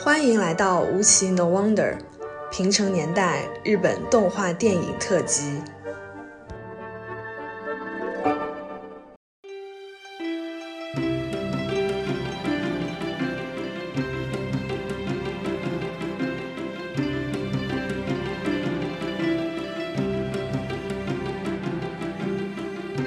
[0.00, 1.96] 欢迎来到吴奇 No Wonder
[2.52, 5.60] 平成年代日本动画电影特辑。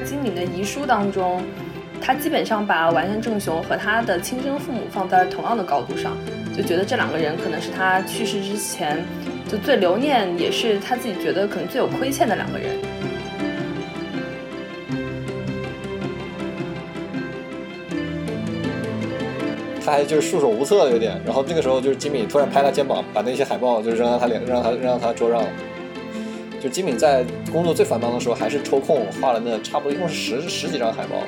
[0.04, 1.42] 金敏的遗书当中，
[2.02, 6.18] 他基本上把丸山正雄和他的亲生父母放在同样的高度上，
[6.56, 9.04] 就觉得这两个人可能是他去世之前
[9.50, 12.78] 就最留念，也是他自己觉得可能最有亏欠的两个人。
[19.84, 25.44] 他还就是束手无策有点，然后这个时候就是金敏突然拍他肩膀，把那些海报就扔到他脸，扔到他扔到他桌上。
[26.62, 31.24] 就金敏在工作最繁忙的时候，还是抽空画了那差不多一共是十十几张海报。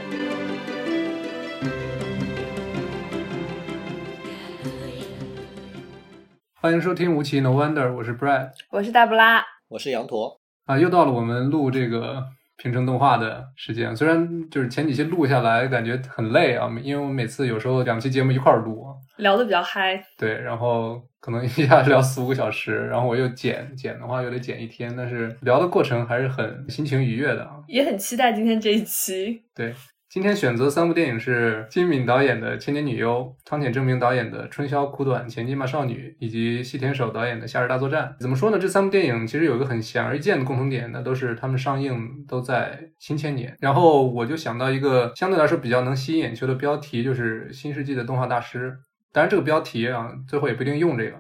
[6.64, 12.24] 欢迎收听《无奇 No Wonder》，我是 Brad 我是大布拉，我是羊驼，啊，又到了我们录这个
[12.56, 13.94] 平成动画的时间。
[13.94, 20.02] 虽然就是前几期录下来感觉很累啊，因为我每次有时候两期节目一块儿录啊，聊的比较嗨。
[20.18, 27.58] 对，然后可能 一下聊四五个小时，然后我又剪剪的话又得剪一天，但是聊的过程还是很心情愉悦的啊。
[27.68, 29.44] 也很期待今天这一期。
[29.54, 29.76] 对，
[30.14, 38.16] 今天选择三部电影是金敏导演的《千年女优》，汤浅政明导演的《春宵苦短，前进吧少女》，以及细田守导演的《夏日大作战》。
[38.22, 38.60] 怎么说呢？
[38.60, 41.98] 这三部电影其实有一个很显而易见的共同点，那都是他们上映
[42.28, 43.58] 都在新千年。
[43.60, 48.70] 然后我就想到一个相对来说比较能吸引眼球的标题，就是《新世纪的动画大师》。
[49.12, 51.18] 当然，这个标题啊，最后也不一定用这个，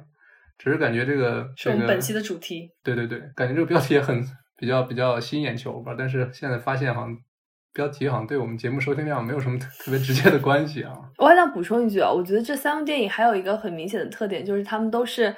[0.59, 2.69] 只是感觉这个这个是我们本期的主题。
[2.83, 4.23] 对对对，感觉这个标题也很
[4.55, 5.95] 比较比较吸引眼球吧。
[5.97, 7.17] 但是现在发现好像
[7.73, 10.93] 标题好像对我们节目收听量没有什么特特别直接的关系啊。
[11.17, 15.35] 我还想补充一句啊，我觉得这三部电影还有一个很明显的特点，就是他们都是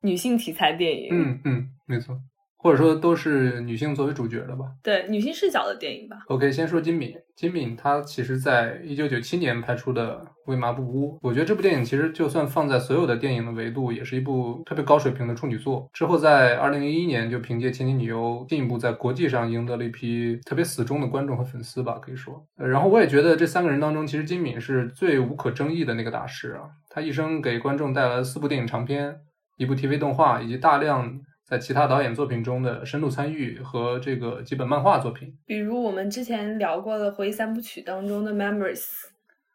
[0.00, 1.08] 女性题材电影。
[1.12, 2.18] 嗯嗯，没错，
[2.58, 4.64] 或者说都是女性作为主角的吧。
[4.82, 6.16] 对，女性视角的电影吧。
[6.28, 7.14] OK，先说金敏。
[7.34, 15.86] 金敏她其实在一九九七年拍出的《为麻布屋》，我觉得这部电影其实就算放在所有的电影的维度，也是一部特别高水平的处女作。
[15.92, 22.42] 之后在二零零一年就凭借《千金女优》进一步在国际上赢得了一批特别死忠的观众和粉丝吧，可以说。
[22.56, 26.62] 呃然后我也觉得这三个人当中，其实金敏是最无可争议的那个大师啊。
[26.88, 29.14] 他一生给观众带来了四部电影长片、
[29.58, 35.32] 一部 TV 动画，以及大量在其他导演作品中的深度参与和这个几本漫画作品。
[35.46, 38.80] 比如我们之前聊过的回忆三部曲当中的《Memories》，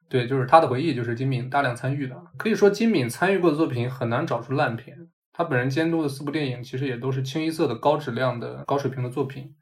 [0.08, 2.16] 对，就是他的回忆，就是金敏大量参与的。
[2.38, 5.10] 可以说，金敏参与过的作品很难找出烂片。
[5.34, 9.54] 他本人监督的四部电影，其实也都是清一色的高质量的、高水平的作品。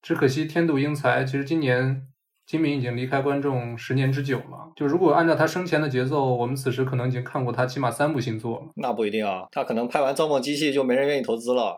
[0.00, 2.06] 只可惜天妒英才，其实今年
[2.48, 4.72] 金敏已经离开观众十年之久了。
[4.74, 8.68] 就如果按照他生前的节奏，我们此时可能已经看过他起码三部新作了。
[8.74, 11.76] 那不一定啊，他可能拍完《造梦机器》就没人愿意投资了。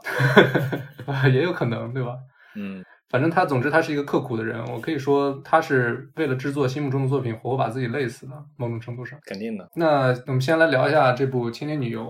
[1.34, 2.14] 也有可能，对吧？
[2.54, 4.64] 嗯，反正他，总之他是一个刻苦的人。
[4.72, 8.32] 我可以说，他是为了制作心目中的作品，活活把自己累死的。
[8.56, 9.68] 某种程度上，肯定的。
[9.74, 12.04] 那我们先来聊一下这部《千年女优》。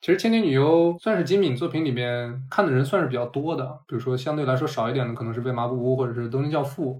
[0.00, 6.94] 其实《千年女优》算是金敏作品里面看的人算是比较多的，比如说相对来说少一点的，可能是《为麻布屋》或者是《东京教父》。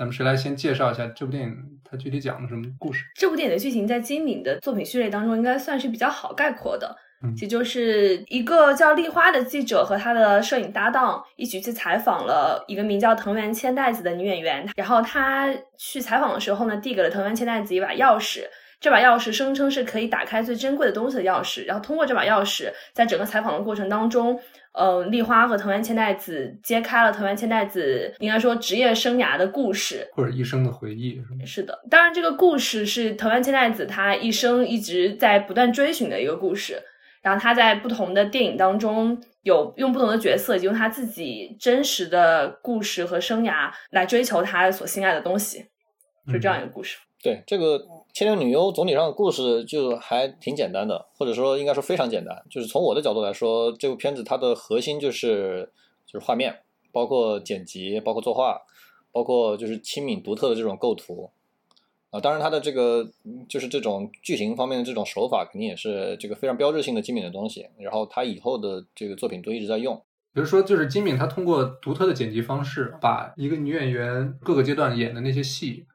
[0.00, 1.54] 咱们谁来先介绍一下这部电影？
[1.84, 3.04] 它具体讲的什么故事？
[3.16, 6.96] 这部电影的剧情在金敏的作品序列当中应该算是比较好概括的。
[7.22, 18.44] 嗯其就是一个叫丽花的记者和他的摄影搭档一起去采访了一个名叫藤原千代子的女演员，然后他去采访的时候呢，递给了藤原千代子一把钥匙。
[18.80, 24.40] 这把钥匙声称是可以打开最珍贵的东西的钥匙，然后通过这把钥匙，在整个采访的过程当中，
[24.72, 30.08] 呃，丽花和藤原千代子揭开了藤原千代子应该说职业生涯的故事。
[30.12, 31.16] 或者一生的回忆？
[31.16, 31.44] 是吗？
[31.44, 36.80] 是的，当然这个故事是藤原千代子她一生一直在不断追寻的一个故事。
[37.20, 45.66] 然后她在不同的电影当中有用不同的角色，以及用她自己真实的故事和生涯来追求她所心爱的东西，
[46.32, 46.96] 就这样一个故事。
[47.22, 47.76] 对这个
[48.12, 52.44] 《千年女优》总体上的故事就还挺简单的，或者说应该说非常简单。
[52.50, 55.70] 就是从我的角度来说，这部片子它的核心就是
[56.06, 56.60] 就是画面，
[56.92, 58.60] 包括剪辑，包括作画，
[59.12, 61.30] 包括就是清敏独特的这种构图。
[62.10, 63.08] 啊，当然它的这个
[63.48, 67.68] 就是这种剧情方面的这种手法，肯定也是这个非常标志性的金敏的东西。
[67.78, 69.94] 然后他以后的这个作品都一直在用。
[70.32, 75.86] 比如说，就是金敏她通过独特的剪辑方式，把一个女演员各个阶段演的那些戏，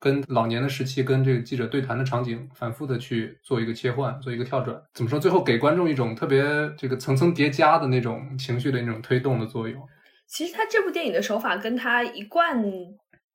[0.00, 4.80] 跟老年的时期跟这个记者对谈的场景，反复的去做一个切换，做一个跳转。
[4.94, 5.18] 怎么说？
[5.18, 6.42] 最后给观众一种特别
[6.76, 9.82] 这个层层叠加的那种情绪的那种推动的作用。
[10.26, 12.62] 其实他这部电影的手法跟他一贯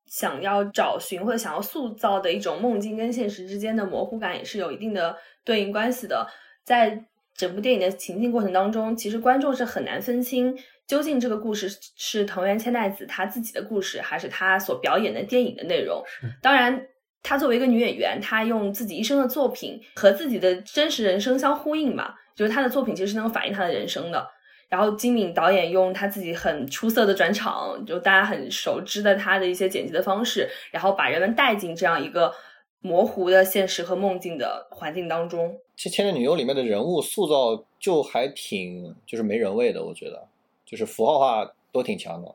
[0.05, 6.27] 想要找寻或者想要塑造的一种梦境跟现实之间的模糊感也是有一定的对应关系的。
[6.63, 7.03] 在
[7.35, 10.55] 整部电影的情境过程当中，其实观众是很难分清
[10.87, 16.03] 究竟这个故事是藤原千代子她自己的故事，还是她所表演的电影的内容。
[16.41, 16.87] 当然，
[17.21, 24.29] 她作为一个女演员，她用自己一生的作品和自己的真实人生相呼应嘛，就是她的作品其实是能反映她的人生的。
[24.69, 32.33] 然后金敏导演用他自己很出色的转场，就大家很熟知的他的一些剪辑的方式，然后把人们带进这样一个
[32.81, 35.55] 模糊的现实和梦境的环境当中。
[35.75, 40.27] 其实《千年女优》里面的人物塑造就还挺就是没人味的，我觉得
[40.73, 42.33] 就是符号化都挺强的，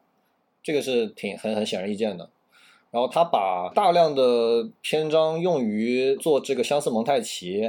[0.62, 2.30] 这个是挺很很显而易见的。
[2.92, 7.62] 然后他把大量的篇章用于做这个相似蒙太奇，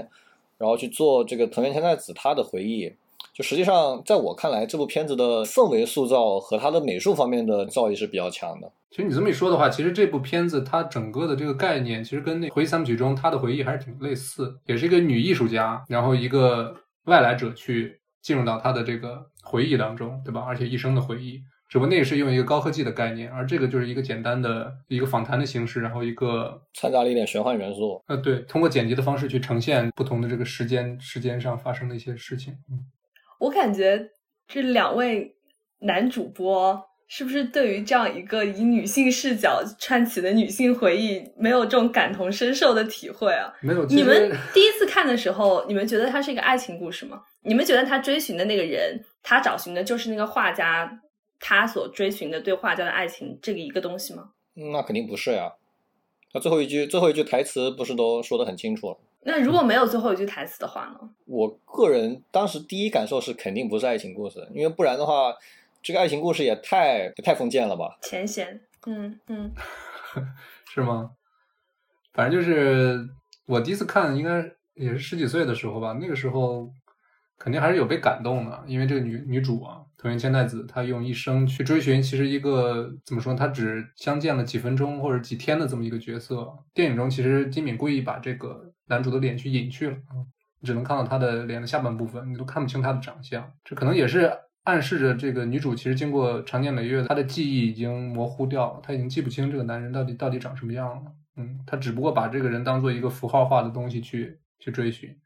[0.59, 2.93] 然后去做这个藤原千代子她的回忆。
[3.33, 8.71] 就实际上，在我看来，这部片子的氛围塑造和它的美术方面的造诣是比较强的。
[8.91, 16.75] 其实你这么一说的话，其实这部片子它整个的这个概念，其实跟那回忆三部曲中他的回忆还是挺类似，也是一个女艺术家，然后一个
[17.05, 20.41] 外来者去进入到他的这个回忆当中，对吧？
[20.41, 27.99] 而且一生的回忆，只不过那也是用一个高科技的概念，而这个就是一个简单的一个访谈的形式，然后一个掺杂了一点玄幻元素。
[28.05, 32.85] 呃，对，通过剪辑的方式去呈现不同的这个时间时间上发生的一些事情，嗯。
[33.39, 34.11] 我感觉
[34.47, 35.35] 这两位
[35.79, 36.79] 男主播
[37.11, 43.51] 是不是对于这样一个以女性视角串起的女性回忆，没有这种感同身受的体会啊？
[43.61, 43.83] 没有。
[43.87, 47.23] 你们第一次看的时候，你们觉得它是一个爱情故事吗？
[47.41, 51.01] 你们觉得他追寻的那个人，他找寻的就是那个画家，
[51.39, 54.29] 他所追寻的对画家的爱情这个一个东西吗？
[54.53, 55.53] 那肯定不是呀。
[56.31, 58.97] 他最后一句最后一句台词不是都说的很清楚了？
[59.21, 61.09] 那如果没有最后一句台词的话呢？
[61.25, 65.33] 我个人当时第一感受是肯定不是爱情故事，因为不然的话，
[65.81, 67.97] 这个爱情故事也太太封建了吧？
[68.01, 69.51] 浅显，嗯嗯，
[70.73, 71.11] 是吗？
[72.13, 73.07] 反正就是
[73.45, 76.71] 我第一次看，应该也是十几岁的时候吧，那个时候。
[77.41, 86.53] 肯定还是有被感动的，因为这个女女主啊，藤原千代子，她用一生去追寻，其实一个怎么说，她只相见了几分钟或者几天的这么一个角色。
[86.73, 89.95] 电影中其实金敏故意把这个男主的脸去隐去了，
[90.63, 93.49] 只能看到他的脸的下半部分，你都看不清他的长相。
[93.63, 94.29] 这可能也是
[94.69, 101.11] 暗示着这个女主其实经过长年累月，她的记忆已经模糊掉了，她已经记不清这个男人到底到底长什么样了。
[101.37, 105.17] 嗯，她只不过把这个人当做一个符号化的东西去去追寻。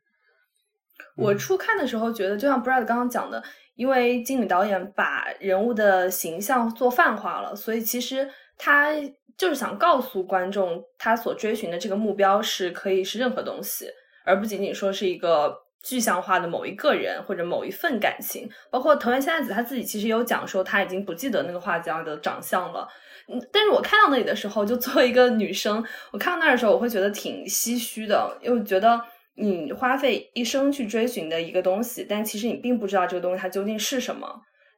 [1.15, 3.43] 我初看的时候觉得，就像 Brad 刚刚讲的，
[3.75, 8.93] 因为金宇导演把人物的形象做泛化了，所以其实他
[9.37, 13.87] 就是想告诉观众，他所追寻的这个目标是可以是任何东西，
[14.25, 18.49] 而不仅仅说是一个具象化的某一个人或者某一份感情。
[18.71, 22.87] 包括藤原千代子他自己其实有讲说，他已经不记得那个画家的长相了。
[23.27, 28.99] 嗯，但是我看到那里的时候，就作为一个女生，我看到那儿的时候，我会觉得挺唏嘘的，因为觉得。
[29.35, 34.27] 你花费一生去追寻的一个东西，但其实你并不知道这个东西它究竟是什么。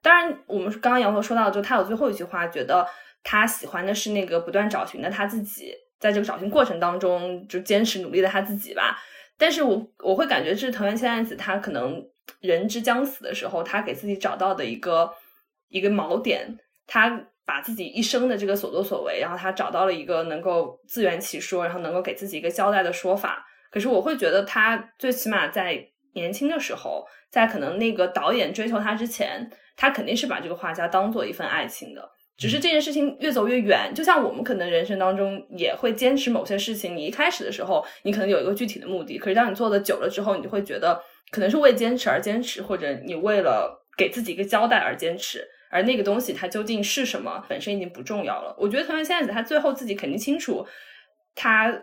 [0.01, 2.87] 当然，我们刚刚杨头说到，就他有最后一句话，觉得
[3.21, 8.97] 他喜欢的是那个不断找寻的他自己，在这个找寻过程当中就坚持努力的他自己吧。
[9.37, 12.05] 但是我我会感觉这是藤原千代子他可能
[12.39, 15.11] 人之将死的时候，他给自己找到的一个
[15.67, 23.45] 一个锚点，他把自己一生的这个所作所为，然后他找到了一个能够自圆其说，然后能够给自己一个交代的说法。
[23.69, 32.09] 可是我会觉得，他最起码在年轻的时候，在可能那个导演追求他之前，他肯定是把这个画家当做一份爱情的。
[32.37, 36.95] 只是这件事情越走越远，就像我们可能人生当中也会坚持某些事情。
[36.95, 41.01] 你一开始的时候，你可能有一个具体的目的，可是当你做的久了之后，你会觉得
[41.31, 45.47] 可能是为坚持而坚持，或者你为了给自己一个交代而坚持。
[45.71, 48.55] 而那个东西它究竟是什么，本身已经不重要了。
[48.57, 50.65] 我觉得藤原千代子他最后自己肯定清楚，
[51.33, 51.73] 他。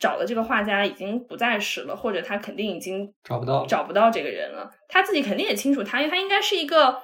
[0.00, 4.70] 找的这个画家已经不在世了，或者他肯定已经找不到找不到这个人了。
[4.88, 7.02] 他自己肯定也清楚，他因为他应该是一个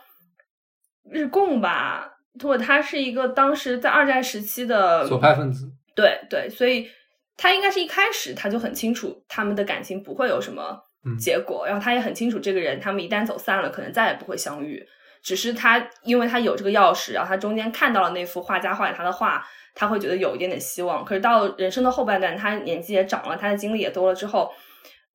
[1.11, 5.71] 日供吧，或者他是一个当时在二战时期的左派分子。
[5.95, 6.89] 对对，所以
[7.37, 10.79] 他应该是一开始他就很清楚他们的感情不会有什么
[11.19, 14.87] 结果，然后他也很清楚这个人，他们一旦走散了，可能再也不会相遇。
[15.23, 19.47] 只是他因为他有这个钥匙，然后他中间看到了那幅画家画给他的画。
[19.79, 24.51] 他会觉得有一点点希望，可是到人生的后半段，他年纪也长了，他的经历也多了之后，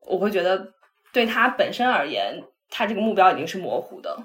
[0.02, 0.72] 我会觉得
[1.12, 4.16] 对他本身而言，他这个目标已经是模糊的。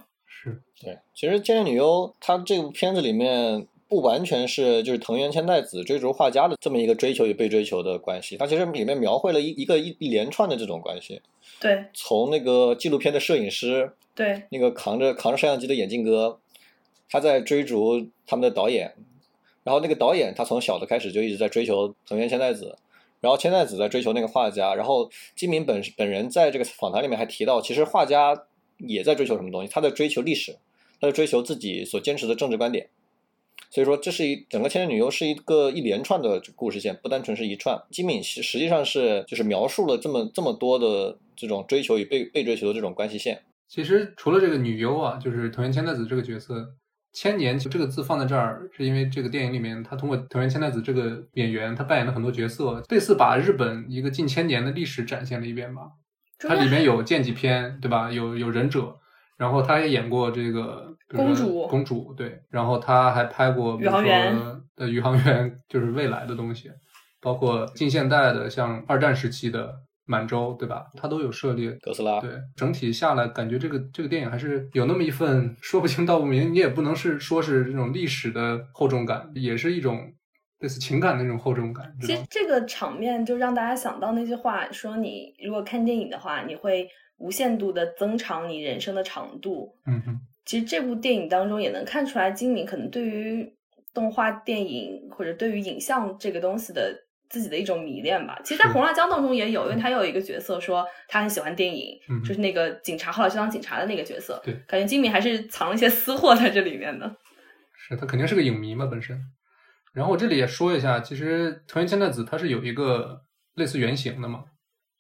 [0.47, 11.21] 是对，其实《千年女优》它这部片子里面不完全是就是藤原千代子追逐画家的这么一个追求与被追求的关系，它其实里面描绘了一一个一一连串的这种关系。
[11.61, 16.39] 对，从那个纪录片的摄影师，对，那个扛着扛着摄像机的眼镜哥，
[17.11, 18.95] 他在追逐他们的导演。
[19.65, 22.79] 然后那个导演，他从小的开始就一直在追求藤原千代子，
[23.21, 28.45] 然后千代子在追求那个画家，然后金敏本本人在这个访谈里面还提到，其实画家
[28.79, 30.57] 也在追求什么东西，他在追求历史，
[31.01, 32.89] 他在追求自己所坚持的政治观点。
[33.71, 37.83] 所以说，这是一整个《千年女优》是一个一连串的故事线，不单纯是一串。
[37.91, 43.43] 金敏实实际上是就是描述了这么这么多的这种追求与被被追求的这种关系线。
[43.67, 46.75] 其实除了这个女优啊，就是藤原千代子这个角色，
[47.13, 55.91] 千年这个字放在这儿，是因为这个电影里面他通过藤原千代子这个演员，他扮演了很多角色，类似把日本一个近千年的历史展现了一遍吧。
[56.39, 58.11] 它里面有剑戟篇，对吧？
[58.11, 58.97] 有有忍者。
[59.39, 64.35] 然后他也演过这个公主，公主对，然后他还拍过宇航员
[64.75, 66.71] 的宇航员，就是未来的东西，
[67.21, 69.75] 包括近现代的，像二战时期的
[70.07, 70.87] 满洲，对吧？
[70.97, 71.73] 他都有涉猎。
[71.83, 80.15] 哥斯拉对，整体下来感觉这个这个电影还是有那么一份 说不清道不明，你也不能是说是这种历史的厚重感，也是一种
[80.59, 81.95] 类似情感的那种厚重感。
[82.01, 86.89] 其实这个场面就让大家想到那句话，说你如果看电影的话，你会。
[87.19, 89.75] 无限度的增长你人生的长度。
[89.87, 93.57] 嗯哼，其实这部电影当中也能看出来，金敏可能对于
[93.95, 96.95] 动画电影或者对于影像这个东西的
[97.31, 98.39] 自己的一种迷恋吧。
[98.45, 104.39] 其实，在《红辣椒》当中也有，因为他有一个角色说他很喜欢电影，就是那个警察后来去当警察的那个角色。
[104.45, 107.17] 对，感觉金敏还是藏了一些私货在这里面的。
[107.79, 109.19] 是他肯定是个影迷嘛本身。
[109.97, 113.23] 然后我这里也说一下，其实藤原千代子她是有一个
[113.55, 114.45] 类似原型的嘛。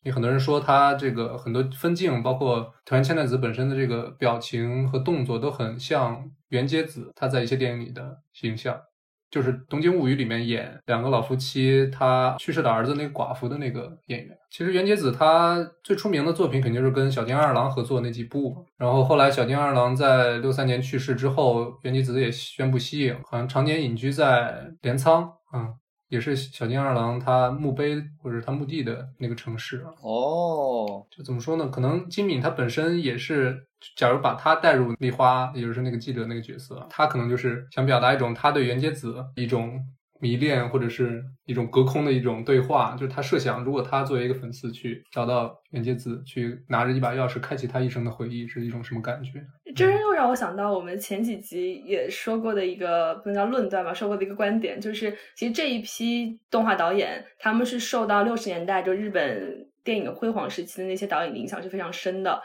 [0.04, 8.80] 有很多人说她这个很多分镜，包括藤原千代子本身的这个表情和动作都很像原节子她在一些电影里的形象，
[9.30, 14.36] 就是《东京物语》里面演两个老夫妻他去世的儿子那个寡妇的那个演员。
[14.50, 25.74] 其实原节子他最出名的作品肯定是跟小津二郎合作那几部，然后后来小津二郎在六三年去世之后，原节子也宣布息影，好像常年隐居在镰仓嗯。
[26.08, 31.68] 也是小金二郎他墓碑或者他墓地的那个城市哦，就怎么说呢？
[31.68, 39.84] 可能金敏他本身也是，假如把他带入丽花，也就是那个记者那个角色，他可能就是想表达一种他对原节子一种。
[40.20, 49.44] 迷恋或者是一种隔空的一种对话，就是他设想，如果他作为一个粉丝去找到原节子，去拿着一把钥匙开启他一生的回忆，是一种什么感觉？
[49.74, 62.40] 这又让我想到我们前几集也说过的一个不能叫论断吧，说过的一个观点，就是其实这一批动画导演，他们是受到六十年代就日本电影辉煌时期的那些导演的影响是非常深的，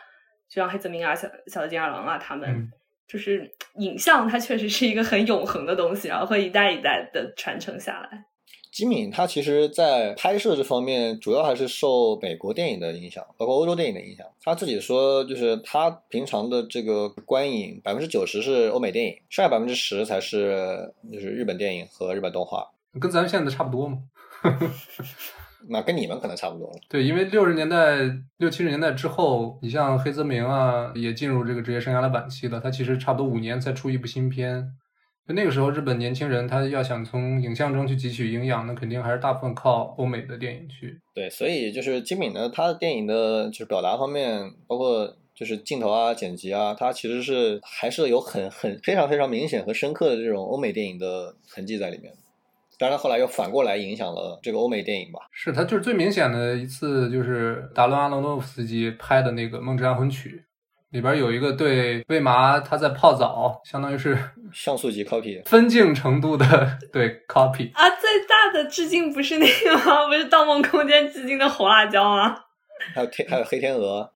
[0.49, 2.69] 就像黑泽明啊、小小津二郎啊他们。
[3.11, 8.25] 就是影像，它确实是一个很永恒的东西，然后会一代一代的传承下来。
[8.71, 14.25] 吉敏他其实，在拍摄这方面，主要还是受美国电影的影响，包括欧洲电影的影响。
[14.41, 22.65] 他自己说，就是他平常的这个观影，百分之九十是欧美电影，剩下百分之十才是就是日本电影和日本动画，
[22.97, 23.97] 跟咱们现在的差不多嘛。
[25.69, 26.73] 那跟你们可能差不多了。
[26.89, 27.97] 对，因为六十年代、
[28.37, 32.59] 六七十年代之后，你像黑泽明啊，也进入这个职业生涯的晚期了。
[32.59, 34.65] 他其实差不多五年才出一部新片。
[35.27, 40.99] 就那个时候，日本年轻人他要想从影像中去汲取营养，那肯定还是大部分靠欧美的电影去。
[41.13, 52.11] 对，所以就是金敏呢，他的电影的就是表达方面，包括就是镜头啊、剪辑啊，他其实是还是有很很非常非常明显和深刻的这种欧美电影的痕迹在里面。
[52.81, 55.19] 当然，后来又反过来影响了这个欧美电影吧。
[55.31, 60.43] 是他就是最明显的一次，就是达伦阿隆诺夫斯基拍的那个《梦之安魂曲》，
[60.95, 64.17] 里边有一个对魏麻他在泡澡，相当于是
[64.51, 67.87] 像素级 copy 分镜程度的对 copy 啊。
[67.91, 70.07] 最大的致敬不是那个吗？
[70.07, 72.35] 不是《盗梦空间》致敬的红辣椒吗？
[72.95, 74.11] 还有天，还有黑天鹅。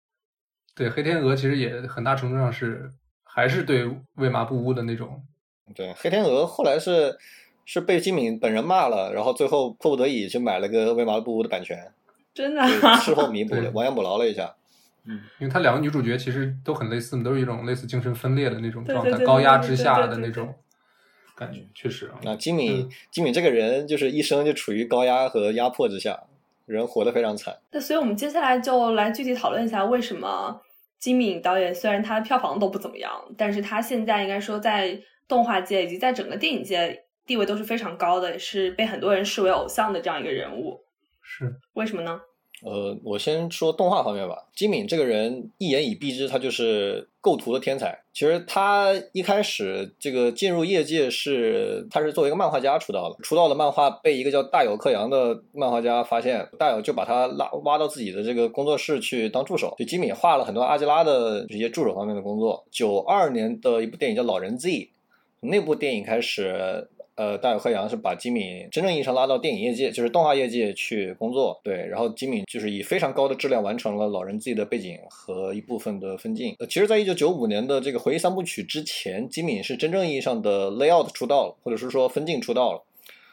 [0.75, 2.91] 对，黑天鹅其实也很大程度上是
[3.24, 5.22] 还是对魏麻不污的那种。
[5.75, 7.15] 对，黑天鹅后来是。
[7.65, 11.91] 是被金敏本人骂了，然后最后迫不得已去买了个《威马布屋》的版权，
[12.34, 12.65] 真的
[13.01, 14.55] 事后弥补了，亡羊补牢了一下。
[15.07, 20.53] 嗯，因为他两个女主角其实都很类似，都是一种类似精神分裂的那种状态，高压之下的那种
[21.36, 22.17] 感觉，确实啊。
[22.24, 26.24] 那金敏，金敏这个人就是一生就处于高压和压迫之下，
[26.65, 27.55] 人活得非常惨。
[27.72, 30.60] 那所以我们接下来就来具体讨论一下，为什么
[30.98, 37.04] 金敏导演虽然他的票房都不怎么样，但是他现在应该说在动画界以及在整个电影界。
[37.25, 40.82] 地位都是非常高的，是被很多人视为偶像的这样一个人物。
[41.22, 42.22] 是为什么呢？
[42.63, 44.48] 呃，我先说动画方面吧。
[44.55, 48.00] 金敏这个人一言以蔽之，他就是构图的天才。
[48.13, 53.22] 其实他一开始这个进入业界是，他是作为一个漫画家出道的。
[53.22, 59.75] 出道的漫画被一个叫大友克洋的漫画家发现，大友就把他拉挖到自己的这个工作室去当助手。
[59.77, 62.65] 就金敏画了很多阿基拉的这些助手方面的工作。
[62.72, 64.70] 九二年的一部电影叫《老人 Z》，
[65.41, 66.88] 那部电影开始。
[67.15, 71.60] 呃，大有克洋是把金敏真正意义上拉到电影业界，就是动画业界去工作。
[71.63, 76.55] 对，然后金敏就是以非常高的质量完成了老人自己的背景和一部分的分镜。
[76.60, 82.84] 呃，其实，在一九九五年的这个回忆三部曲之前，金敏是真正意义上的 layout 出道了，或者是说分镜出道了。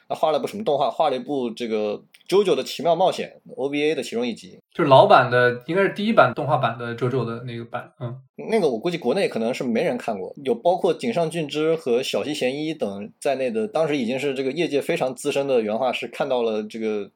[0.09, 0.91] 他画了部什么动画？
[0.91, 1.95] 画了一部这个
[2.29, 7.93] 《JoJo 的奇妙冒险》OVA 的其中一集，就是老版的，应该是第一版动画版的 JoJo 的那个版。
[8.01, 17.11] 嗯，那个我估计国内可能是没人看过，有包括井上俊之和小西贤一等在内的，当时已经是这个业界非常资深的原画师，看到了这个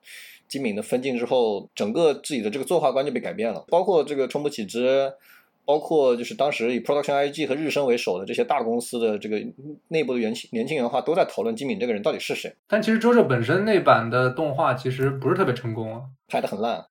[0.49, 5.13] 金敏的分镜之后，整个自己的这个作画观就被改变了，包括这个冲不起之。
[5.67, 9.37] 包括就是当时以 Production IG 和日升为首的这些大公司的这个
[9.89, 12.55] 内部的年轻年轻原画都在讨论金敏这个人到底是谁。
[12.69, 16.87] 但其实周周本身那版的动画其实不是特别成功啊，拍的很烂。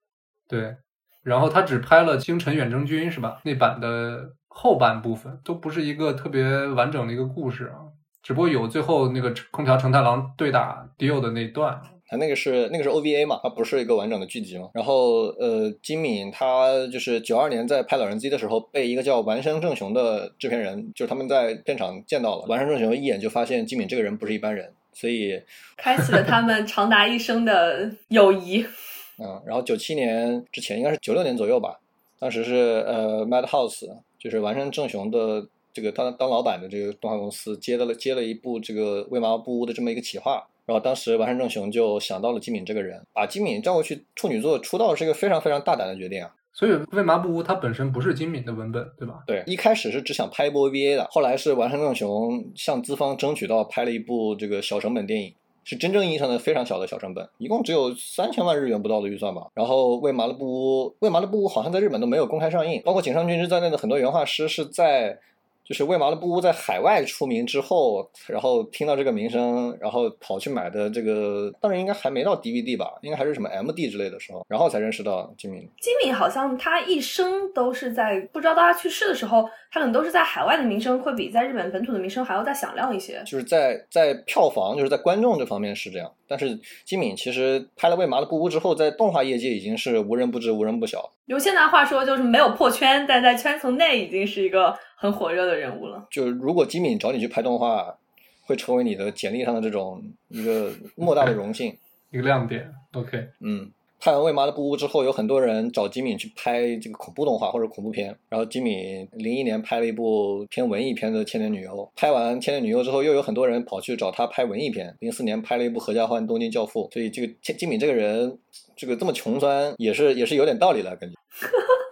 [0.48, 0.76] 对，
[1.24, 3.40] 然后他只拍了星辰远征军是吧？
[3.46, 7.90] 那版的后半部分都不是一个特别完整的一个故事啊，
[8.22, 11.82] 只不过有最后那个空调承太郎对打迪欧的那段。
[12.08, 14.70] 他那个是那个是 OVA 嘛，它不是一个完整的剧集嘛。
[14.74, 25.42] 然后呃，金敏他就是九二年在拍《老人机》的时候，被一个叫丸山正雄的制片人，就是他们在片场见到了丸山正雄，一眼就发现金敏这个人不是一般人，所以
[25.78, 28.66] 开启了他们长达一生的友谊。
[29.18, 31.80] 嗯，然后九七年之前应该是九六年左右吧，
[32.20, 33.88] 当时是呃 Madhouse，
[34.20, 40.48] 就是丸山正雄的这个当当老板的这个动画公司接了接了一部这个为麻布屋的这么一个企划。
[40.66, 46.32] 然后当时完山正雄就想到了金敏这个人，把金敏叫过去处女座出道是一个非常非常大胆的决定啊。
[46.54, 49.24] 所以为麻布屋它本身不是金敏的文本，对吧？
[49.28, 59.48] 对，一开始是只想拍一部 OVA 的，后来是完山正雄向资方争取到拍了一部这个小成本电影，是真正意义上的非常小的小成本，一共只有三千万日元不到的预算吧。
[59.54, 65.20] 然后为麻布屋，为麻布屋好像在日本都没有公开上映，包括井上俊之在内的很多原画师是在。
[65.66, 75.68] 就是为麻的布屋在海外出名之后，然后听到这个名声，然后跑去买的这个，当然应该还没到 DVD 吧，应该还是什么 MD 之类的时候，然后才认识到金敏。
[75.82, 83.24] 金敏好像他一生都是在，不知道到他去世的时候，他可能都是在海外的名声会比在日本本土的名声还要再响亮一些。
[83.26, 91.12] 就是在在票房，就是在观众这方面是这样，但是金敏其实拍了为麻的布屋之后，在动画业界已经是无人不知、无人不晓。
[91.26, 94.76] 用现在话说，就是没有破圈，但在圈层内已经是一个。
[94.96, 96.08] 很火热的人物了。
[96.10, 97.98] 就如果金敏找你去拍动画，
[98.46, 101.76] 会成为你的简历上的这种一个莫大的荣幸，
[102.12, 102.72] 一个亮点。
[102.94, 108.16] OK，嗯，拍完《为妈的布屋》之后，有很多人找金敏去拍这个恐怖动画或者恐怖片。
[108.30, 114.96] 然后金敏零一年拍了一部偏文艺片的《千年女优》，拍完《千年女优》之后，又有很多人跑去找他拍文艺片。
[115.00, 116.88] 零四年拍了一部《合家欢》《东京教父》。
[116.94, 118.38] 所以这个金金敏这个人，
[118.76, 121.16] 这个这么穷酸，也是也是有点道理的感觉。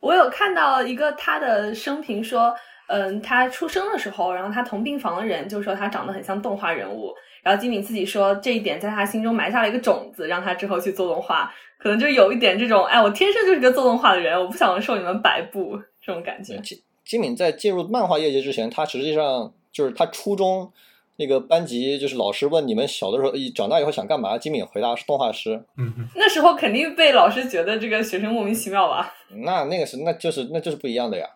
[0.00, 2.54] 我有看到一个他的生平，说，
[2.86, 16.56] 嗯，他出生的时候，然后他同病房的人就说他长得很像动画人物，然后金敏自己说这一点在他心中埋下了一个种子，让他之后去做动画，可能就有一点这种，哎，我天生就是个做动画的人，我不想受你们摆布这种感觉。
[16.58, 20.72] 金金敏在进入漫画业界之前，他实际上就是他初中。
[21.18, 24.38] 那个班级就是老师问你们小的时候，长大以后想干嘛？
[24.38, 25.60] 金敏回答是动画师。
[25.76, 29.12] 嗯，那时候肯定被老师觉得这个学生莫名其妙吧？
[29.44, 31.28] 那那个是那就是那就是不一样的呀。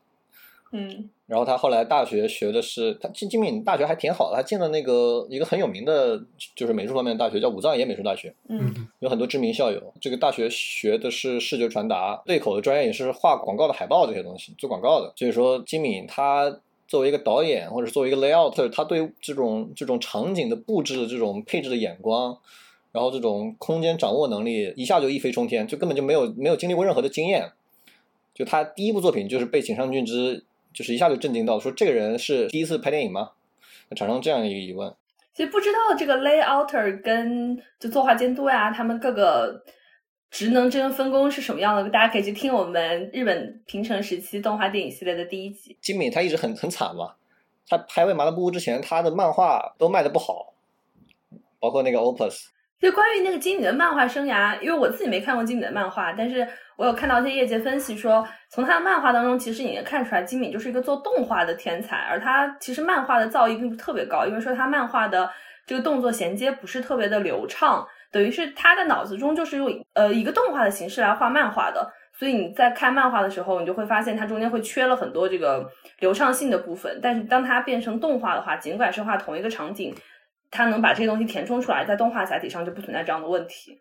[0.73, 1.11] 嗯。
[1.27, 6.17] 然后他后来大学学的是他金金敏大学还挺好的，他进了那个一个很有名的，
[6.55, 8.33] 就是美术方面的大学，叫武藏野美术大学。
[8.49, 8.89] 嗯。
[9.01, 9.93] 有很多知名校友。
[10.01, 15.13] 这个大学学的是视觉传达，对口的专业也是画广告的海报这些东西，做广告的。
[15.17, 16.61] 所以说金敏他。
[16.93, 22.37] 作为一个导演，或者作为一个 layout，他对这种这种场景的布置的这种配置的眼光，
[22.93, 27.51] 然后这种空间掌握能力，一下就一飞冲天，就根本就没有没有经历过任何的经验。
[28.35, 33.31] 就他第一部作品就是被井上俊之，就是一下就震惊到，说这个人是第一次拍电影吗？
[33.97, 34.93] 产生这样一个疑问。
[35.33, 39.65] 其实不知道这个 layouter 跟就作画监督呀，他们各个。
[40.33, 41.91] 职能这个分工是什么样的？
[41.91, 45.77] 大家可以去听我们日本平成时期动画电影系列的第一集。
[45.83, 47.13] 金敏他一直很很惨嘛，
[47.69, 50.55] 他拍《为麻的布屋》之前，他的漫画都卖的不好，
[51.61, 52.47] 包括那个 Opus。
[52.81, 65.31] 就关于那个金敏的漫画生涯，因为我自己没看过金敏的漫画，但是我有看到一些业界分析说，从他的漫画当中，其实也能看出来金敏就是一个做动画的天才，而他其实漫画的造诣并不特别高，因为说他漫画的
[65.67, 67.87] 这个动作衔接不是特别的流畅。
[68.13, 75.67] 等于是他的脑子中就是用呃一个动画的形式来画漫画的，所以你在看漫画的时候，你就会发现它中间会缺了很多这个
[76.01, 77.01] 流畅性的部分。
[77.03, 79.95] 但是当它变成动画的话，尽管是画同一个场景，
[80.51, 83.81] 它能把这些东西填充出来，在动画载体上就不存在这样的问题。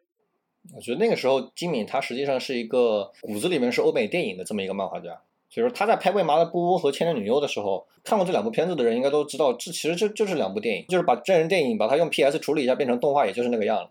[0.73, 13.89] 我觉得那个时候金敏他实际上是一个骨子里面是欧美电影的这么一个漫画家，所以说他在拍《为麻的布屋》和《千年女优》的时候，看过这两部片子的人应该都知道，这其实就就是两部电影，就是把真人电影把它用 PS 处理一下变成动画，也就是那个样了。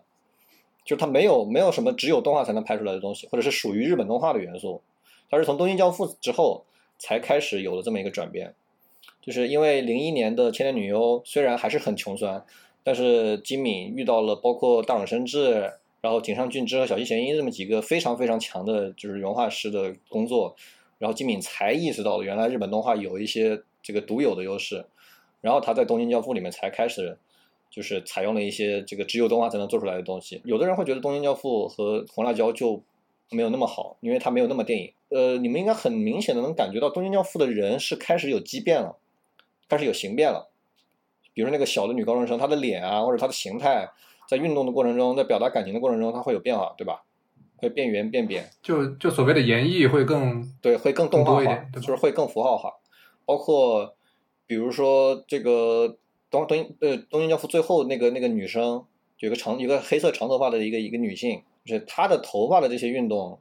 [0.83, 4.81] 就是它没有没有什么只有动画才能拍出来的东西，或者是属于日本动画的元素。
[5.29, 6.65] 它是从《东京教父》之后
[6.97, 8.53] 才开始有了这么一个转变，
[9.21, 12.43] 就是因为零一年的《千年女优》虽然还是很穷酸，
[12.83, 15.73] 但是金敏遇到了包括大冢伸志。
[16.01, 20.55] 然后井上俊之和小西贤一这么几个非常非常强的，就是原画师的工作，
[20.97, 24.83] 然后金敏才意识到了原来日本动画有一些这个独有的优势，
[25.41, 27.19] 然后他在《东京教父》里面才开始，
[27.71, 30.41] 就是采用了一些这个只有动画才能做出来的东西。
[30.45, 32.83] 有的人会觉得《东京教父》和《红辣椒》就
[33.31, 34.93] 没有那么好，因为它没有那么电影。
[35.09, 38.97] 呃，你们应该很明显的能感觉到《东京教父》的人是开始有畸变了，
[39.67, 40.49] 开始有形变了，
[41.33, 43.89] 比如说那个小的女高中生，她的脸啊或者她的形态。
[44.27, 47.03] 在运动的过程中，在表达感情的过程中，它会有变化，对吧？
[47.57, 52.71] 会变圆变扁，就就所谓的演绎会更对，会更动画化，一点，就是会更符号化。
[53.25, 53.93] 包括
[54.47, 55.97] 比如说这个
[56.31, 58.83] 东东呃东京教父最后那个那个女生，
[59.19, 63.37] 有个长一个黑色长头发的一个一个女性，就是她的头发的这些运动，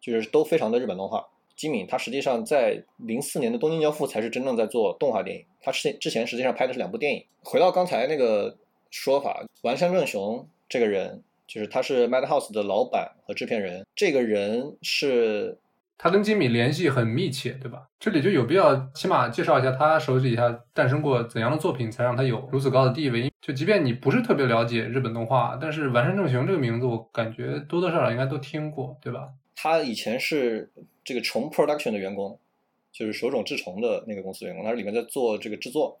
[0.00, 1.28] 就是都非常的日本动画。
[1.56, 7.24] 金敏她实际上在零四年的东京教父才是真正在做动画电影，她之之前实际上拍的是两部电影。
[7.42, 8.58] 回到刚才那个。
[8.94, 13.86] 说法，丸山正雄这个人，就是他是 Madhouse 的老板和制片人。
[13.96, 15.56] 这个人是
[15.96, 17.88] 他跟金米联系很密切，对吧？
[17.98, 23.30] 这里就有必要起码介绍一下他手底下诞生过怎样的作品，才让他有如此高的地位。
[23.40, 29.30] 就即便你不是特别了解日本动画，但是丸山正雄这个名字，我感觉多多少少应该都听过，对吧？
[29.56, 30.70] 他以前是
[31.04, 32.38] 这个虫 Production 的员工，
[32.92, 35.98] 就是手冢治虫的那个公司员工，他是里面在做这个制作。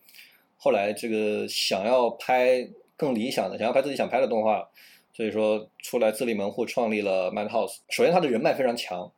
[0.56, 2.68] 后来这个想要拍。
[2.94, 4.68] 更理想的，想要拍自己想拍的动画，
[5.12, 7.78] 所以说出来自立门户，创立了 Madhouse。
[7.88, 9.10] 首先，他的人脉非常强，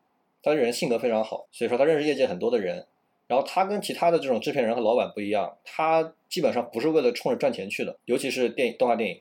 [0.45, 2.87] 他这人性格非常好，所以说他认识业界很多的人。
[3.27, 9.21] 然后他跟其他的这种制片人和老板不一样，他基本上不是为了冲着赚钱去的，尤其是电影动画电影，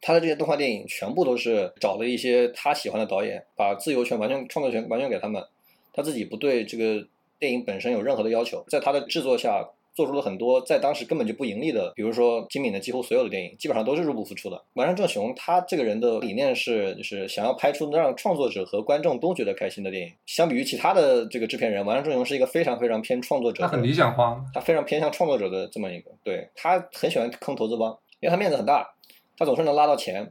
[0.00, 5.44] 他的这些动画电影全部都是找了一些他喜欢的导演，把自由权完全创作权完全给他们，
[5.92, 7.04] 他自己不对这个
[7.40, 9.68] 电影本身有任何的要求，在他的制作下。
[9.96, 14.62] 做出了很多在当时根本就不盈利的，比如说金敏的几乎所有的电影，基本上都是入不敷出的。
[14.74, 20.12] 完山正雄他这个人的理念是，就是想要拍出能让创作者和观众都觉得开心的电影。
[20.26, 28.94] 相比于其他的这个制片人，完山正雄是一个非常非常偏创作者，他很理想化，他非常偏向创作者的这么一个，对他很喜欢坑投资方，因为他面子很大，
[29.38, 30.30] 他总是能拉到钱，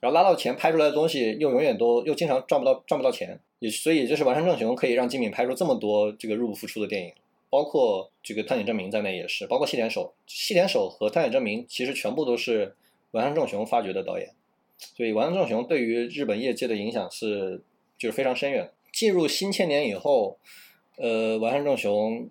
[0.00, 7.12] 然后拉到钱拍出来的东西又永远都又经常赚不到赚不到钱，也所以就是完山正雄可以让金敏拍出这么多这个入不敷出的电影。
[7.52, 12.74] 包括这个探险证明在内也是，包括细田守、细田守和探险证明其实全部都是
[13.10, 14.30] 丸山正雄发掘的导演，
[14.78, 17.60] 所以丸山正雄对于日本业界的影响是
[17.98, 18.70] 就是非常深远。
[18.90, 20.38] 进入新千年以后，
[20.96, 22.30] 呃，丸山正雄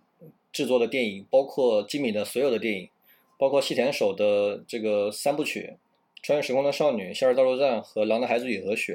[0.51, 2.89] 制作的电影，包括吉米的所有的电影，
[3.37, 5.73] 包括细田守的这个三部曲
[6.23, 8.93] 《穿越时空的少女》《夏日大作战》和《狼的孩子与和雪》，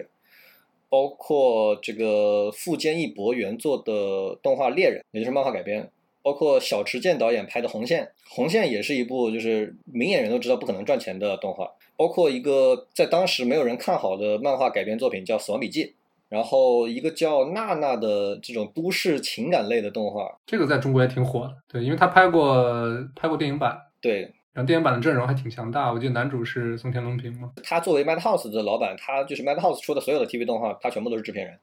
[0.89, 5.89] 包括这个富坚义博原作的动画《猎人》，也就是漫画改编。
[6.27, 11.71] 包括小池健导演拍的《红线》，《红线》也是一部就是明眼人都知道不可能赚钱的动画。
[11.97, 15.85] 包括一个在当时没有人看好的漫画改编作品叫《死亡笔记》，
[16.29, 21.55] 然后一个叫娜娜的这种都市情感类的动画，这个在中国也挺火的。
[21.69, 22.75] 对，因为他拍过
[23.15, 25.93] 拍过电影版，对，然后电影版的阵容还挺强大。
[25.93, 27.53] 我记得男主是松田龙平嘛。
[27.63, 31.57] 他作为 Madhouse 的老板，他就是 Madhouse 出的所有的 TV 动画，他全部都是制片人。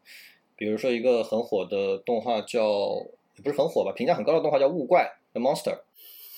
[0.56, 2.62] 比如说一个很火的动画叫。
[3.36, 5.80] 也不是很火吧，评价很高的动画叫《物怪》The Monster，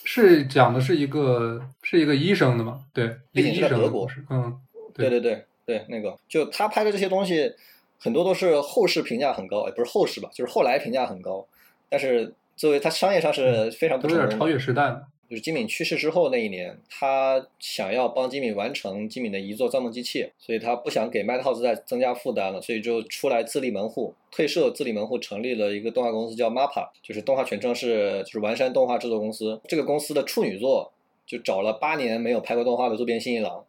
[0.03, 2.81] 是讲的是一个是一个医生的嘛？
[2.93, 4.07] 对，毕竟是在德国。
[4.29, 4.59] 嗯，
[4.93, 7.53] 对对对对，那个就他拍的这些东西，
[7.99, 11.45] 很多都是后世评价很高，也不是后世吧，就是后来评价很高，
[11.89, 15.07] 但是作为他商业上是非常不成功，有点超越时代了。
[15.29, 29.59] 就是金敏去世之后那一年，他想要帮金敏完成金敏的遗作《造梦机器》，所以他不想给 Madhouse 再增加负担了，所以就出来自立门户，退社自立门户，成立了一个动画公司叫 MAPA，就是动画全称是就是完山动画制作公司。
[29.67, 30.91] 这个公司的处女作
[31.25, 33.65] 就找了八年没有拍过动画的渡边信一郎，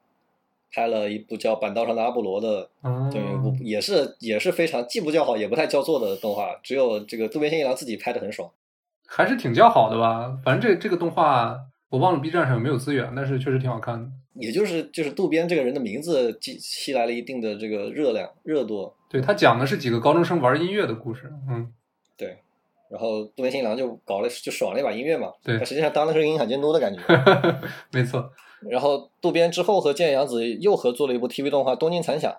[0.71, 2.69] 拍了一部叫《板道上的阿波罗》的
[3.11, 8.51] 这么一部，也是也是非常既不叫好也不太叫座的动画，只有这个渡边信一郎自己拍的很爽。
[9.07, 11.57] 还是挺叫好的吧，反正这这个动画
[11.89, 14.09] 我忘了 B 站上有没有资源，但是确实挺好看的。
[14.35, 18.93] 也就是就是渡边这个人的名字吸吸来了一定的这个热量热度。
[19.09, 21.73] 对他讲的是几个高中生玩音乐的故事，嗯，
[22.17, 22.39] 对。
[22.89, 27.01] 然后渡边新郎就搞了就爽了一把音乐嘛，对，他实际上当的是音响监督的感觉。
[27.91, 28.31] 没错。
[28.61, 32.31] 然后渡边之后和建阳子又合作了一部 TV 动画《东京残响》，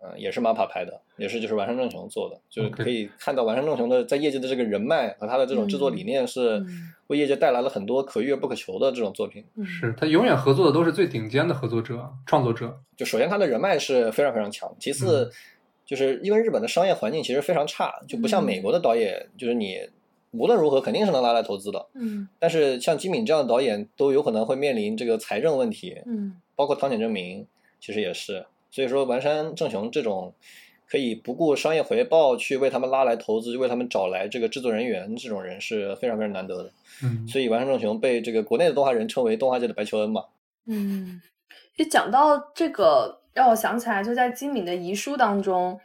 [0.00, 9.44] 嗯，也是 MAPPA 拍的，也是就是完山正雄做的，就是可以看到完山正雄的在业界的这个人脉和他的这种制作理念是嗯为业界带来了很多可遇而不可求的这种作品。
[9.56, 12.78] 嗯是他永远合作的都是最顶尖的合作者、创作者。
[12.96, 15.30] 就首先他的人脉是非常非常强，其次嗯
[15.84, 19.80] 就是因为日本的商业环境其实非常差，就不像嗯美国的导演，就是你
[20.30, 21.86] 无论如何肯定是能拉来投资的。
[21.94, 27.44] 嗯但是像金敏这样的导演都有可能会面临这个财政问题，嗯包括汤浅证明
[27.80, 28.46] 其实也是。
[28.70, 30.34] 所以说，丸山正雄这种
[30.86, 36.72] 可以不顾商业回报去为他们拉来投资，为他们找来这个制作人员这种人是非常非常难得的。
[37.02, 40.24] 嗯，所以丸山正雄被这个国内的动画人称为动画界的白求恩嘛。
[40.66, 41.20] 嗯
[41.76, 45.78] 就讲到这个，让我想起来，就在金敏的遗书当中，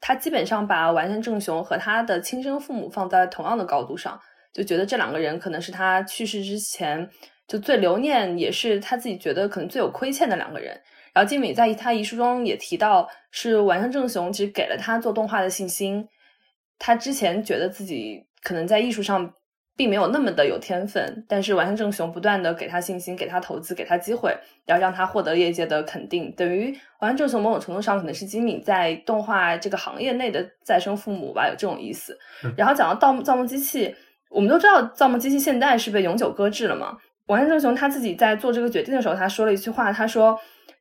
[0.00, 4.20] 他基本上把完山正雄和他的亲生父母放在同样的高度上，
[4.52, 7.08] 就觉得这两个人可能是他去世之前
[7.46, 10.78] 就最留念，也是他自己觉得可能最有亏欠的两个人。
[11.18, 16.06] 然后金敏在他遗书中也提到，是完山正雄其实给了他做动画的信心。
[16.78, 19.34] 他之前觉得自己可能在艺术上
[19.76, 24.32] 并没有那么的有天分，但是完山正雄不断的给他信心，给他投资，给他机会，
[24.64, 26.32] 然后让他获得业界的肯定。
[26.36, 32.54] 等于完山正雄某种程度上可能是金敏在动画这个行业内的再生父母吧，有这种意思嗯。
[32.56, 33.92] 然后讲到盗墓造梦机器，
[34.30, 36.96] 我们都知道造梦机器现在是被永久搁置了嘛。
[37.26, 40.38] 完山正雄他自己在做这个决定的时候，他说了一句话，他说。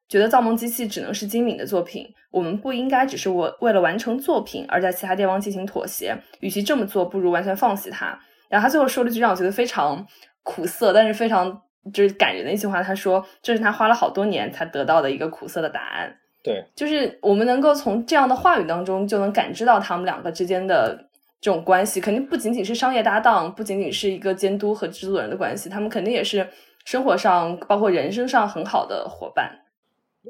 [0.09, 6.17] 觉得造梦机器只能是金敏的作品，我们不应该只是我为了完成作品而在其他地方进行妥协。
[6.39, 8.17] 与其这么做，不如完全放弃它。
[8.49, 10.05] 然后他最后说了一句让我觉得非常
[10.43, 11.61] 苦涩，但是非常
[11.93, 12.81] 就是感人的一句话。
[12.81, 20.97] 他说：“这是他花了好多年才得到的一个苦涩的答案。”对，就是我们能够从这样的话语当中就能感知到他们两个之间的
[21.41, 26.47] 这种关系，肯定不仅仅是商业搭档，不仅仅是一个监督和制作人的关系，他们肯定也是
[26.85, 29.51] 生活上包括人生上很好的伙伴。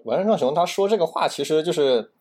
[0.05, 2.11] 丸山正雄他说这个话，其实就是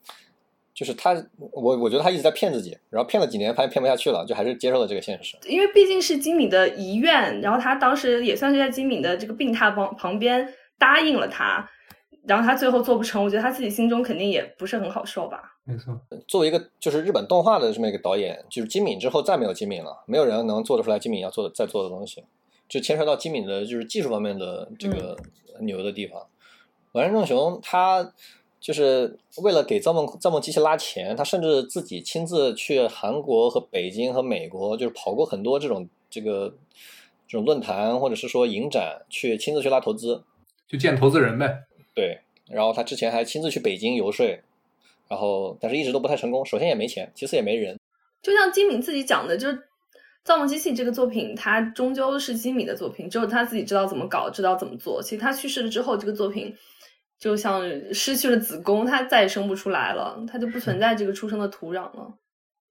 [0.75, 1.15] 就是他，
[1.53, 5.37] 我我觉得他一直在骗自己，然后骗了几年，发现骗不下去了，就还是接受了这个现实。
[5.47, 11.67] 因为毕竟是金敏的遗愿，然后他当时也算是在金敏的这个病榻旁旁边答应了他，
[12.27, 15.57] 然后他最后做不成，我觉得他自己心中肯定也不是很好受吧。
[15.65, 15.99] 没错。
[16.29, 22.23] 作为一个就是日本动画的这么一个导演，就是金敏之后再没有金敏了，没有人能做得出来金敏要做的再做的东西，
[22.69, 25.17] 就牵扯到金敏的就是技术方面的这个
[25.61, 26.27] 牛的地方。
[26.97, 28.11] 丸山正雄他
[28.59, 36.49] 就是为了给造梦造梦机器拉钱，他甚至自己亲自去韩国和北京和美国，就是跑过很多这种这个
[37.29, 40.25] 这种论坛或者是说影展，去亲自去拉投资。
[40.67, 41.65] 就见投资人呗。
[41.95, 44.27] 对，然后他之前还亲自去北京游说，
[45.07, 46.45] 然后但是一直都不太成功。
[46.45, 47.79] 首先也没钱，其次也没人。
[48.23, 49.55] 就像金敏自己讲的，就是
[50.25, 55.01] 《造梦机器》这个作品，它终究是金敏的作品，只有他自己知道怎么搞，知道怎么做。
[55.01, 56.53] 其实他去世了之后，这个作品
[57.19, 62.15] 就像失去了子宫，它再也生不出来了，它就不存在这个出生的土壤了。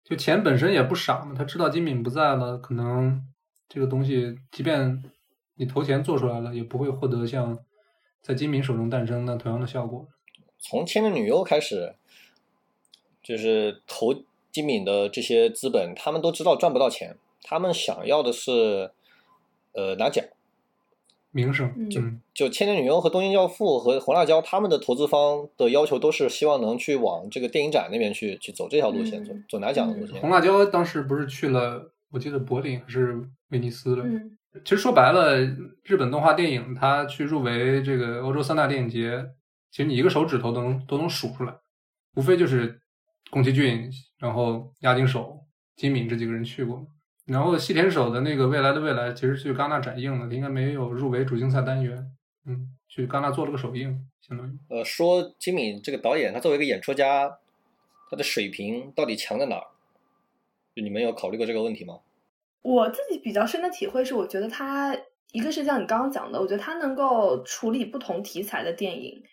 [0.03, 3.25] 就钱本身也不傻嘛，他知道金敏不在了，可能
[3.67, 5.03] 这个东西，即便
[5.55, 7.58] 你投钱做出来了，也不会获得像
[8.21, 10.08] 在金敏手中诞生那同样的效果。
[10.60, 11.95] 从《千年女优》开始，
[13.23, 14.13] 就是投
[14.51, 18.91] 金敏的这些资本，他们都知道赚不到钱，他们想要的是
[19.73, 20.23] 呃拿奖。
[21.35, 30.21] 名声，嗯嗯，就《千年女优》和《东京教父》和《红辣椒》，他们的投资方的要求都是希望能去往这个电影展那边去去走这条路线，嗯走走拿奖的路线。
[30.21, 34.03] 红辣椒当时不是去了，我记得柏林还是威尼斯了。
[34.05, 35.37] 嗯其实说白了，
[35.83, 39.25] 日本动画电影它去入围这个欧洲三大电影节，
[39.69, 41.53] 其实你一个手指头都能都能数出来，
[42.15, 42.79] 无非就是
[43.29, 45.41] 宫崎骏，然后押井守、
[45.75, 46.87] 金敏这几个人去过。
[47.25, 52.11] 然后细田守的那个未来的未来，其实去戛纳展映了，应该没有入围主竞赛单元，
[52.45, 54.51] 嗯，去戛纳做了个首映，相当于。
[54.69, 57.39] 呃，说金敏这个导演，他作为一个演出家，
[58.11, 59.65] 他的水平到底强在哪儿？
[60.75, 61.99] 就你们有考虑过这个问题吗？
[62.61, 64.95] 我自己比较深的体会是，我觉得他
[65.31, 69.23] 一个是像你刚刚讲的，我觉得他能够处理不同题材的电影。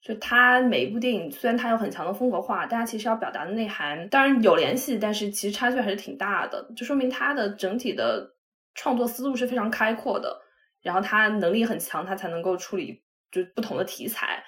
[0.00, 6.70] 就他每一部电影，虽然它有很强的风格化，但他其实要表达的内涵当然有联系，但是其实差距还是挺大的。
[6.76, 8.34] 就说明他的整体的
[8.74, 10.40] 创作思路是非常开阔的，
[10.82, 14.42] 然后他能力很强，他才能够处理就不同的题材。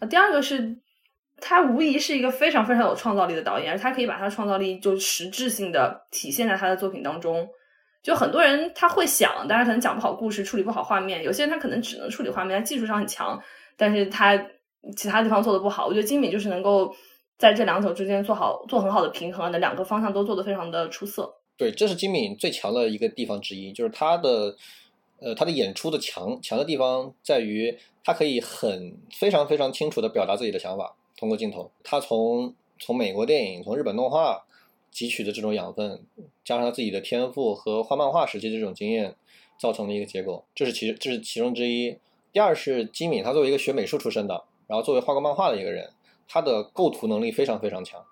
[0.00, 0.78] 那第二个是，
[1.38, 7.48] 他无疑是一个非常非常有创造力的导演，而他可以把他的创造力就实质性的体现在他的作品当中。
[8.02, 13.40] 就很多人他会想，但是可能讲不好故事，处理不好画面；有些人他可能只能处理画面，他技术上很强，
[13.76, 14.36] 但是他
[14.96, 15.86] 其他地方做的不好。
[15.86, 16.94] 我觉得金敏就是能够
[17.38, 21.34] 在这两者之间做好做很好的平衡的，两个方向都做得非常的出色。
[21.56, 24.56] 对，这是金敏最强的一个地方之一，就是他的，
[25.20, 34.44] 呃，他的演出的强强的地方在于，他可以很非常非常清楚的表达自己的想法，通过镜头，他从从美国电影、从日本动画
[34.92, 36.04] 汲取的这种养分，
[36.44, 39.14] 加上他自己的天赋和画漫画时期的这种经验，
[39.58, 41.96] 造成的一个结果，这是其这是其中之一。
[42.32, 45.90] 第二是金敏，他作为一个学美术出身的，然后作为画过漫画的一个人，
[46.28, 48.04] 他的构图能力非常非常强。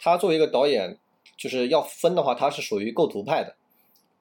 [0.00, 0.98] 他作为一个导演，
[1.36, 3.54] 就是要分的话，他是属于构图派的，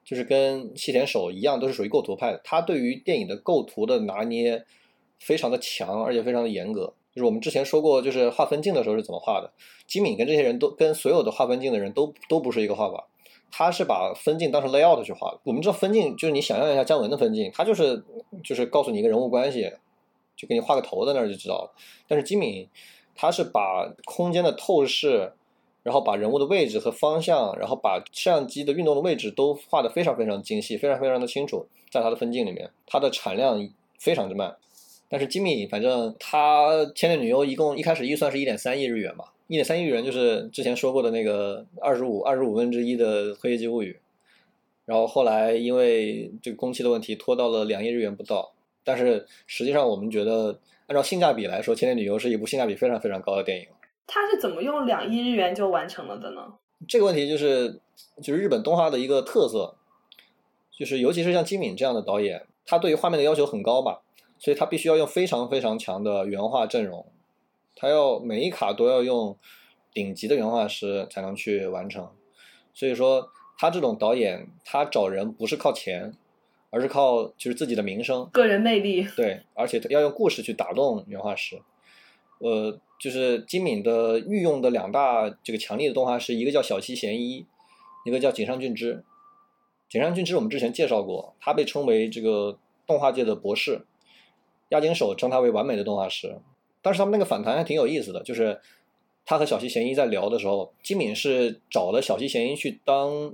[0.03, 2.41] 就是跟细田守一样，都是属于构图派的。
[2.43, 4.65] 他对于电影的构图的拿捏
[5.19, 6.93] 非常的强，而且非常的严格。
[7.13, 9.51] 就是我们之前说过，就是画分镜的时候是怎么画的。
[9.87, 13.07] 金敏跟这些人都跟所有的画分镜的人都都不是一个画法，
[13.51, 15.39] 他是把分镜当成 layout 去画的。
[15.43, 18.03] 我们知道分镜就是你想象一下姜文的分镜，他就是
[18.43, 19.71] 就是告诉你一个人物关系，
[20.35, 21.71] 就给你画个头在那儿就知道了。
[22.07, 22.67] 但是金敏
[23.15, 25.33] 他是把空间的透视。
[25.85, 33.69] 然后把人物的位置和方向，然后把摄像机的运动的位置都画得非常非常精细，非常非常的清楚，在它的分镜里面，它的产量
[33.99, 34.57] 非常之慢。
[35.07, 43.91] 但是吉米，反正他《千年女优》一共一开始预算是一点三亿日元嘛，一点三亿日元就是之前说过的那个二十五二十五分之一的《黑夜姬物语》，
[44.85, 48.54] 然后后来因为这个工期的问题拖到了两亿日元不到。
[48.85, 53.67] 但是实际上我们觉得，按照性价比来说，《千年旅游》是一部性价比非常非常高的电影。
[54.07, 56.53] 它是怎么用两亿日元就完成了的呢？
[56.87, 57.81] 这个问题就是
[58.21, 59.75] 就是日本动画的一个特色，
[60.77, 64.01] 就是尤其是像金敏这样的导演，他对于画面的要求很高吧，
[64.37, 67.07] 所以他必须要用非常非常强的原画阵容，
[67.75, 69.35] 他要每一卡都要用
[69.91, 72.07] 顶级的原画师才能去完成。
[72.73, 76.13] 所以说，他这种导演，他找人不是靠钱，
[76.75, 79.07] 而是靠就是自己的名声、个人魅力。
[79.15, 81.61] 对，而且要用故事去打动原画师。
[82.39, 82.77] 呃。
[82.97, 87.45] 就是金敏的御用的两大这个强力的动画师，一个叫小西贤一，
[88.05, 89.03] 一个叫井上俊之。
[89.89, 92.57] 井上俊之我们之前介绍过，他被称为这个
[92.87, 93.85] 动画界的博士，
[94.69, 96.39] 押井守称他为完美的动画师。
[96.81, 98.61] 但是他们那个访谈还挺有意思的，就是
[99.25, 103.33] 他和小西贤一在聊的时候，金敏是找了小西贤一去当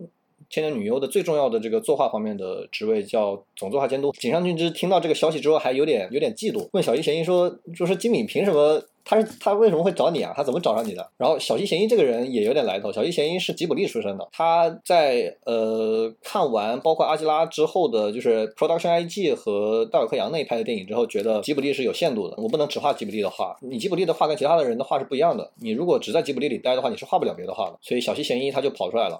[0.52, 4.12] 千年女优的最重要的这个作画方面的职位，叫总作画监督。
[4.20, 10.32] 井上俊之听到这个消息之后，还有点有点嫉妒，问小西贤一说：“就是金敏凭什么？”他是他为什么会找你啊？
[10.36, 11.10] 他怎么找上你的？
[11.18, 12.92] 然后小西贤一这个人也有点来头。
[12.92, 22.36] 小西贤一是吉卜力出身的，他在呃看完包括阿基拉之后的，就是 Production IG 和大友克洋那一派的电影之后，觉得吉卜力是有限度的。
[22.38, 25.50] 我不能只画吉卜力的画，你吉卜力的画跟其他的人的画是不一样的。
[25.60, 27.80] 你如果只在吉卜力里待的话，你是画不了别的画的。
[27.82, 29.20] 所以小西贤一他就跑出来了。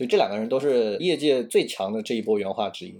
[0.00, 2.94] 所以这两个人都是业界最强的这一波原画之一。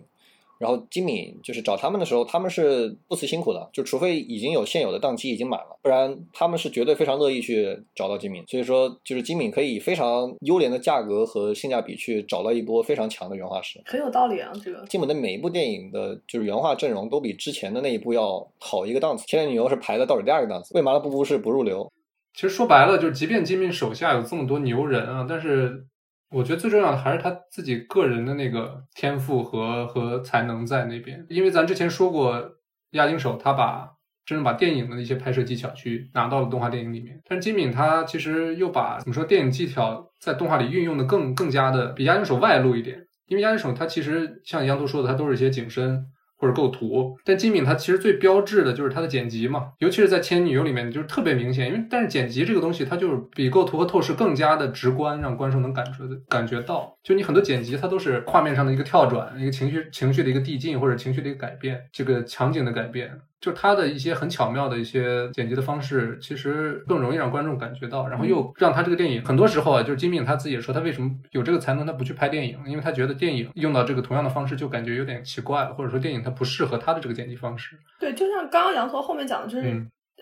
[0.58, 8.44] 然后金敏就是找他们的时候，他们是不辞辛苦的，就除非已经有现有的档期已经满了，不然他们是绝对非常乐意去找到金敏。
[8.46, 14.52] 所以说，就是金敏可以以非常优廉的价格和性价比去找到一波非常强的原画师，很有道理啊。
[14.62, 19.24] 这个金敏的每一部电影的就是原画阵容都比之前的那一部要好一个档次。
[19.26, 21.90] 千年女优是排在倒数第二个档次，为麻辣不布是不入流。
[22.34, 25.86] 其实说白了，就是即便金敏手下有这么多牛人啊，但是。
[26.30, 32.52] 我觉得最重要的还是他自己个人的那个天赋和和才能在那边，因为咱之前说过，
[32.92, 33.90] 押井守他把
[34.24, 46.06] 真正把电影的那些拍摄技巧去拿到了动画电影里面，但是金敏他其实又把怎么说电影技巧在动画里运用的更更加的比押井守外露一点，因为押井守他其实像杨图说的，他都是一些景深。
[46.40, 55.92] 或者构图，但金敏她其实最标志的就是她的剪辑嘛，尤其是在《千女优》里面就是特别明显，因为但是剪辑这个东西它就是比构图和透视更加的直观，让观众能感觉
[56.28, 56.96] 感觉到。
[57.02, 63.20] 就你很多剪辑它都是画面上的一个跳转，一个情绪情绪的一个递进或者情绪的一个改变，这个场景的改变。
[63.40, 77.78] 就他的一些很巧妙的一些剪辑的方式，其实更容易让观众感觉到，然后又让他这个电影很多时候啊，就是金敏他自己也说，他为什么有这个才能，他不去拍电影，因为他觉得电影用到这个同样的方式就感觉有点奇怪了，或者说电影它不适合他的这个剪辑方式。
[77.98, 79.68] 对，就像刚刚杨驼后面讲的，就是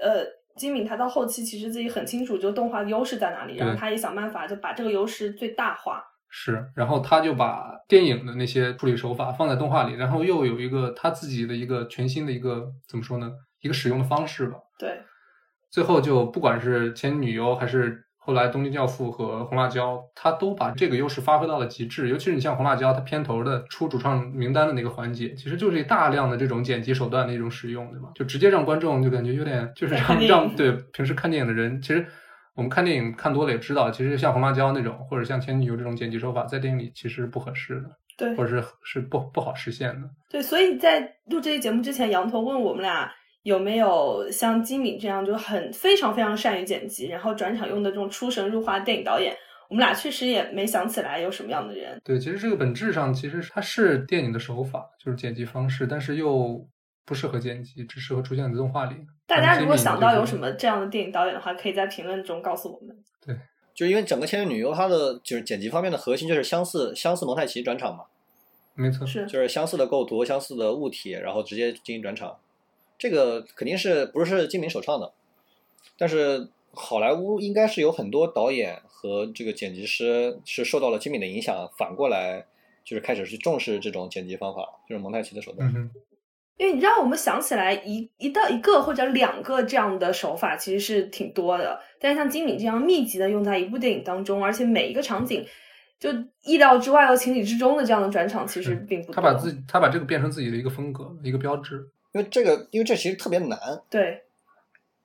[0.00, 0.24] 呃，
[0.56, 6.04] 金敏他到后期其实自己很清楚，就动画的优势在哪里，然后他也想办法就把这个优势最大化。
[6.30, 13.32] 是，然后他就把电影的那些处理手法放在动画里，然后又有一个他自己的一个全新的一个怎么说呢？
[13.60, 14.58] 一个使用的方式吧。
[14.78, 15.00] 对，
[15.70, 22.10] 最后就不管是前女优还是后来东京教父和红辣椒，他都把这个优势发挥到了极致。
[22.10, 28.10] 尤其是你像红辣椒，它片头的出主创名单的那个环节，其实就是大量的这种剪辑手段的一种使用，对吧？
[28.14, 32.06] 就直接让观众就感觉有点就是让让对平时看电影的人，其实。
[32.58, 40.10] 我们看电影看多了也知道，其实像红辣椒那种，或者像前女友这种剪辑手法，在电影里其实不合适的，对，或者是是不不好实现的。
[40.28, 43.08] 对，所以在录这期节目之前，羊驼问我们俩
[43.44, 49.32] 有没有像金敏这样就很非常非常善于剪辑，然后转场用的这种出神入化电影导演。
[49.70, 51.96] 我们俩确实也没想起来有什么样的人。
[52.02, 56.68] 对，其实这个本质上其实它是电影的手法，就是剪辑方式，但是又。
[57.08, 58.94] 不适合剪辑，只适合出现在动画里。
[59.26, 62.94] 大家如果想到有什么这样的电影导演的话，可以在评论中告诉我们。
[63.24, 63.34] 对
[63.74, 68.04] 就是因为整个《千年女优》它的就是剪辑方面的核心就是相似相似蒙太奇转场嘛，
[68.74, 72.36] 没错，是，就是相似的构图、相似的物体，然后直接进行转场。
[72.98, 75.12] 这个肯定是不是金敏首创的，
[75.96, 82.44] 但是好莱坞应该是有很多导演和这个剪辑师是受到了金敏的影响，反过来
[82.84, 85.90] 就是开始去重视这种剪辑方法，就是蒙太奇的手段。
[86.58, 91.80] 因为你让我们想起来一一到一个或者两个这样的手法，其实是挺多的。
[91.98, 95.46] 但是像金敏这样密集的用在一部电影当中，而且每一个场景
[95.98, 96.10] 就
[96.42, 99.14] 意料之外又情理之中的这样的转场，其实并不多。
[99.14, 101.88] 他把自己他把这个变成自己的一个风格，一个标志。
[102.12, 103.58] 因为这个，因为这其实特别难。
[103.90, 104.22] 对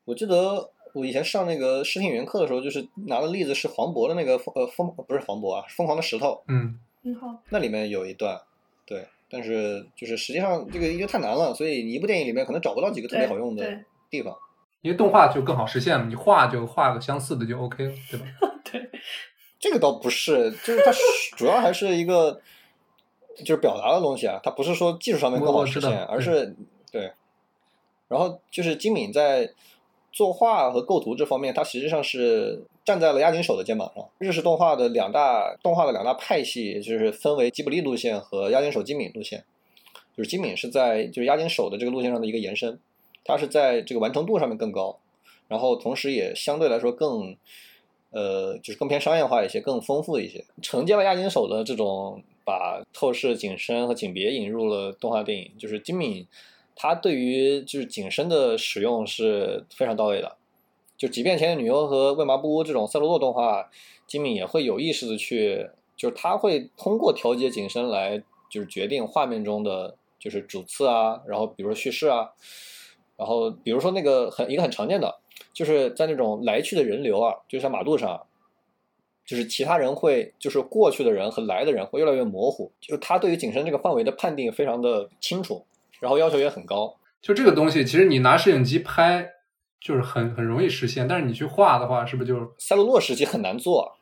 [0.05, 8.39] 我记得我以前上那个视听语言课的时候，就是拿的例子是黄渤的那个疯呃疯不是黄渤啊，疯狂的石头，嗯，你好，那里面有一段，
[8.85, 14.37] 对，但是就是实际上这个因为太难了，所以一部电影里面可能找不到几个特别好用的地方。
[14.81, 18.25] 因为动画就更好实现了，你画就画个相似的就 OK 了，对吧？
[18.71, 18.89] 对
[19.59, 20.91] 这个倒不是，就是它
[21.35, 22.39] 主要还是一个
[23.37, 26.55] 就是表达的东西啊，它不是说技术上面更好实现，而是
[26.91, 27.11] 对。
[28.09, 29.49] 然后就是金敏在
[30.11, 34.09] 作画和构图这方面，它实际上是站在了押井守的肩膀上。
[34.17, 39.43] 日式动画的两大动画的两大派系，就是分为吉卜力路线和押井守金敏路线。
[40.15, 42.79] 就是金敏是在就是押井守的这个路线上的一个延伸，
[43.23, 44.99] 它是在这个完成度上面更高，
[45.47, 47.35] 然后同时也相对来说更，
[48.11, 55.51] 呃，就是更偏商业化一些，更丰富一些，承接了押井守的这种把透视、景深和景别引入了动画电影。
[55.57, 56.27] 就是金敏，
[56.75, 60.37] 他对于就是景深的使用是非常到位的。
[61.03, 63.69] 就即便《前女优》和《为麻布屋》这种赛罗洛动画，
[64.07, 72.29] 金敏也会有意识的去，就是他会通过调节景深来，就是决定画面中的就是主次啊，然后比如说叙事啊，
[73.17, 75.19] 然后比如说那个很一个很常见的，
[75.51, 78.25] 就是在那种来去的人流啊，就像马路上，
[79.25, 85.65] 就是其他人会就是过去的人和来的人会越来越模糊，就他对于景深这个范围的判定非常的清楚，
[85.99, 86.95] 然后要求也很高。
[87.21, 89.33] 就这个东西，其实你拿摄影机拍
[89.83, 93.97] 就是很很容易实现，但是你去画的话，是不是就是赛罗洛时期很难做，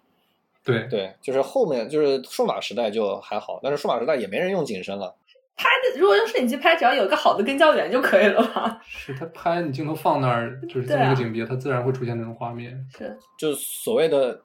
[0.63, 5.15] 对对，就是后面就是数码时代就还好，但是数码时代也没人用景深了。
[5.57, 8.79] 拍的如果用摄影机拍，只要有一个好的跟焦源就可以了吧？
[8.85, 12.83] 是他拍你镜头放那儿就是这么一个景别，它自然会出现那种画面。
[12.95, 14.41] 是，就是所谓的，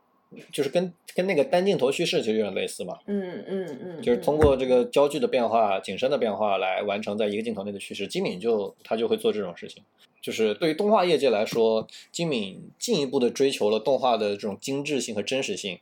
[0.52, 8.06] 就是跟跟那个单镜头叙事其实有点类似嘛，嗯嗯嗯，就是通过这个焦距的变化、景深的变化来完成在一个镜头内的叙事。
[8.06, 9.82] 金敏就他就会做这种事情，
[10.20, 15.78] 就是对于动画业界来说，金敏进一步的追求了动画的这种精致性和真实性。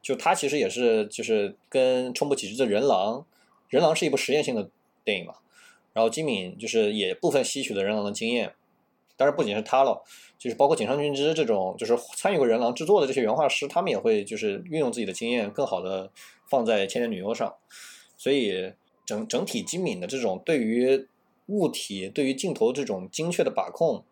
[0.00, 3.26] 就他其实也是就是跟冲不起之的人狼，
[3.68, 4.70] 人狼是一部实验性的
[5.04, 5.34] 电影嘛，
[5.92, 8.52] 然后金敏就是也部分吸取了人狼的经验，
[9.18, 10.02] 当然不仅是他了。
[10.38, 16.10] 就是包括井上俊之这种，就是参与过人狼制作的这些原画师，他们也会就是运用自己的经验，更好的
[16.48, 17.56] 放在《千年女优》上。
[18.16, 18.72] 所以
[19.04, 21.08] 整整体金敏的这种对于
[21.46, 24.04] 物体、对于镜头这种精确的把控，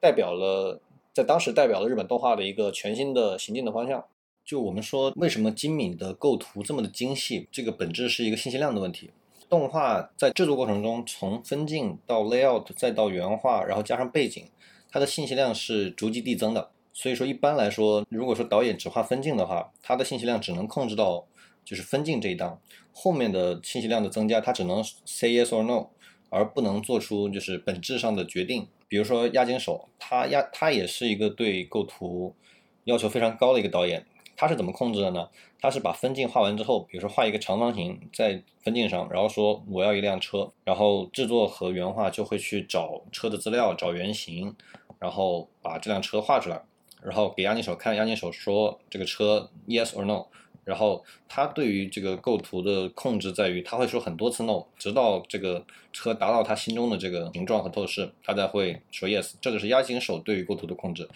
[0.00, 0.80] 代表了
[1.12, 4.04] 在当时代表了日本动画的一个全新的行进的方向。
[4.44, 7.48] 就我们说，为什么金敏的构图这么的精细？
[7.50, 9.10] 这个本质是一个信息量的问题。
[9.48, 14.44] 动画在制作过程中，从分镜到 layout 再到原画，然后加上背景。
[14.90, 21.26] 它的信息量是逐级递增的，所以说一般来说，如果说导演只画分镜的话，它的信息量只能控制到
[21.64, 22.60] 就是分镜这一档，
[22.92, 25.88] 后面的信息量的增加，它只能 say yes or no，
[26.30, 28.68] 而不能做出就是本质上的决定。
[28.86, 32.36] 比如说押井守，他押他也是一个对构图
[32.84, 35.28] 要求非常高的一个导演，他是怎么控制的呢？
[35.60, 44.54] 他是把分镜画完之后，比如说画一个长方形在分镜上，然后说我要一辆车，然后制作和原画就会去找车的资料，找原型。
[45.00, 46.62] 然后把这辆车画出来，
[47.02, 50.24] 然后给押金手看，押金手说这个车 yes or no，
[50.64, 55.62] 然后他对于这个构图的控制在于他会说很多次 no，直到这个
[55.92, 61.06] 车达到他心中的这个形状和透视，他才会说 yes，这就是押金手对于构图的控制。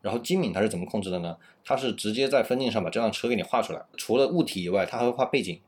[0.00, 1.36] 然后金敏他是怎么控制的呢？
[1.64, 5.60] 他是直接在分镜上把这辆车给你画出来，除了物体以外，他还会画背景，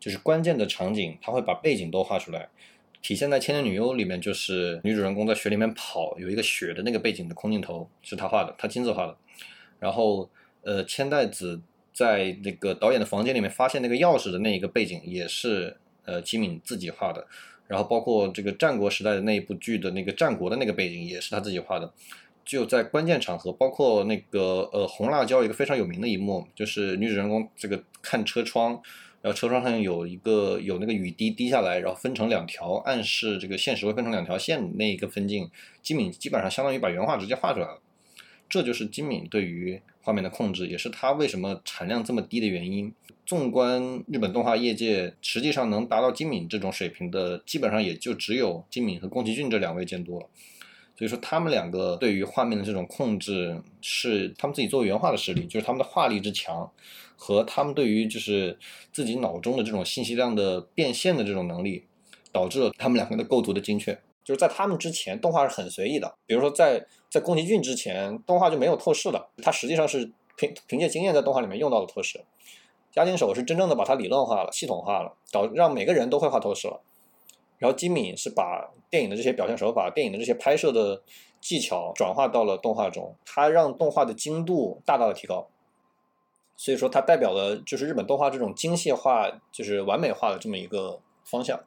[0.00, 2.48] 就是关键的场景，他会把背景都画出来。
[3.02, 9.16] 体现在《千年女优》里面，就是女主人公在雪里面跑，有一个雪的那个背景的空镜头是他画的，他亲自画的。
[9.78, 10.28] 然后，
[10.62, 11.60] 呃，千代子
[11.92, 17.24] 在那个导演的房间里面发现那个钥匙的那一个背景，也是呃金敏自己画的。
[17.68, 21.92] 然后，包括这个战国时代的那一部剧的那个战国的那个背景，也是他自己画的。
[22.46, 28.80] 就在关键场合，包括那个呃红辣椒一个非常有名的一幕，就是女主人公这个看车窗。
[29.22, 35.50] 然后车窗上有一个有那个雨滴滴下来，然后分成两条，暗示这个现实会分成两条线那一个分镜，
[35.82, 37.82] 金敏基本上相当于把原画直接画出来了。
[38.48, 42.94] 这就是金敏对于画面的控制，也是他为什么产量这么低的原因。
[43.24, 50.26] 纵观日本动画业界，实际上能达到金敏这种水平的，基本上也就只有金敏和宫崎骏这两位监督了。
[50.96, 56.70] 所以说，他们两个对于画面的这种控制，是他们自己做原画的实力，就是他们的画力之强，
[57.16, 58.58] 和他们对于就是
[58.92, 61.84] 自己脑中的这种信息量的变现的这种能力，
[62.32, 63.92] 导致了他们两个的构图的精确。
[64.24, 66.14] 就是在他们之前，动画是很随意的。
[66.26, 72.24] 比如说，在在宫崎骏之前，动画就没有透视的，他实际上是凭凭借经验在动画里面用到了透视。
[72.94, 76.80] 押井守是真正的把它理论化了、系统化了，导让每个人都会画透视了。
[77.58, 81.02] 然后金敏是把电影的这些表现手法、电影的这些拍摄的
[81.40, 85.48] 技巧转化到了动画中，它让动画的精度大大的提高。
[86.56, 91.60] 所以说，它代表了就是日本动画这种精细化、就是完美化的这么一个方向。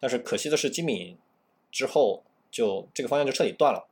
[0.00, 1.16] 但是可惜的是，金敏
[1.70, 3.86] 之后就这个方向就彻底断了。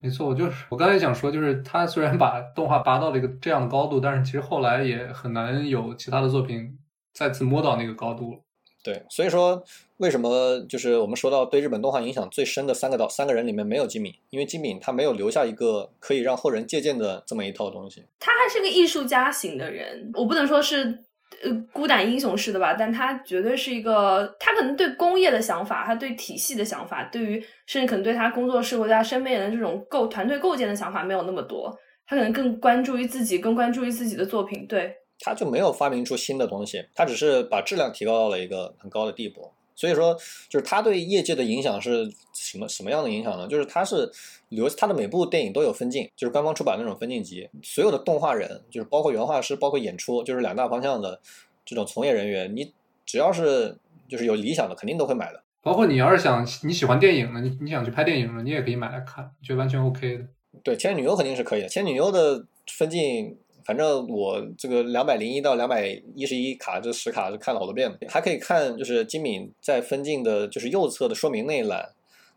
[0.00, 6.78] 没错，我就是我刚才想说，就是他虽然把动画拔到了一个这样的高度，但是其实后来也很难有其他的作品
[7.12, 8.40] 再次摸到那个高度了。
[8.82, 9.62] 对，所以说
[9.98, 18.04] 为什么就是我们说到对日本动画影响最深的三个导三个人里面没有金敏，因为金敏他没有留下一个可以让后人借鉴的这么一套东西。
[18.18, 21.04] 他还是个艺术家型的人，我不能说是。
[21.42, 31.74] 呃，孤胆英雄式的吧，但他绝对是一个，他可能对工业的想法，他对体系的想法，对于甚至可能对他工作室或者他身边人的这种构团队构建的想法没有那么多，
[32.04, 34.66] 他可能更关注于自己，更关注于自己的作品。
[34.66, 39.52] 对，他就没有发明出新的东西，他只是把质量提高到了一个很高的地步。
[39.76, 40.14] 所以说，
[40.50, 43.48] 就是他对业界的影响是什么什么样的影响呢？
[43.48, 44.10] 就是他是
[44.50, 47.48] 留他的每部电影都有分镜，就是官方出版那种分镜集。
[47.62, 51.18] 所有的动画人，就是包括原画师，包括演出，就是两大方向的
[51.64, 52.74] 这种从业人员，你
[53.06, 55.42] 只要是就是有理想的，肯定都会买的。
[55.62, 60.24] 包括你要是想你喜欢电影的，你你想去拍电影的，你也可以买来看，觉得完全 OK 的。
[60.62, 63.38] 对，《千女优》肯定是可以的，《千女优》的分镜。
[63.70, 71.88] 反正我这个两百零一到两百一十一卡这十卡是看了好多遍的，还可以看就是金敏在分镜的，就是右侧的说明那一栏，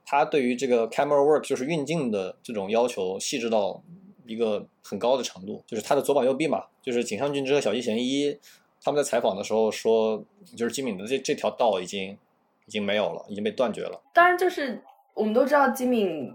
[0.05, 3.81] 他对于这个 camera work 就是运镜的这种要求细致到
[4.27, 8.37] 一个很高的程度，就是他的左膀右臂嘛，就是井上俊之和小西贤一
[8.83, 10.23] 他们在采访的时候说，
[10.55, 12.15] 就是金敏的这这条道已经
[12.67, 13.99] 已经没有了，已经被断绝了。
[14.13, 14.83] 当然，就是
[15.15, 16.31] 我们都知道金敏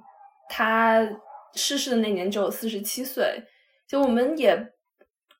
[0.49, 1.09] 他
[1.55, 3.45] 逝世的那年只有四十七岁，
[3.87, 4.73] 就我们也。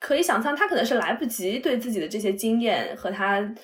[0.01, 3.55] 可以想象，他可能是来不及对自己的这些经验和他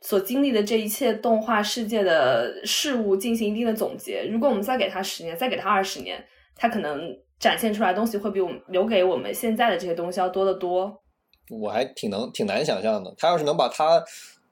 [0.00, 4.24] 所经历的这一切动画世界的事物进行一定的总结。
[4.30, 7.00] 如果我们再给他十年，再给他二十年，他可能
[7.40, 11.02] 展现出来东西会比我们留给我们现在的这些东西要多得多。
[11.50, 14.02] 我还挺能挺难想象的，他要是能把他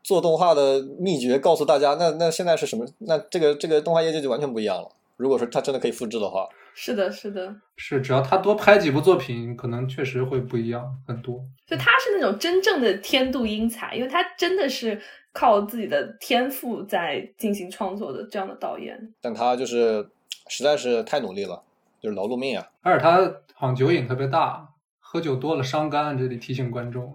[0.03, 2.85] 做动画的秘诀告诉大家，那那现在是什么？
[2.99, 4.89] 那这个这个动画业界就完全不一样了。
[5.17, 6.49] 如果说他真的可以复制的话。
[6.75, 11.45] 是的，是的，是只要他多拍几部作品，可能确实会不一样很多。
[11.67, 15.01] 就他是那种真正的天妒英才，因为他真的是
[15.33, 19.15] 靠自己的天赋在进行创作的这样的导演。
[19.21, 20.09] 但他就是
[20.49, 21.63] 实在是太努力了，
[22.01, 22.67] 就是劳碌命啊。
[22.81, 23.19] 而且他
[23.55, 24.69] 好像酒瘾特别大，
[24.99, 26.17] 喝酒多了伤肝。
[26.17, 27.15] 这里提醒观众。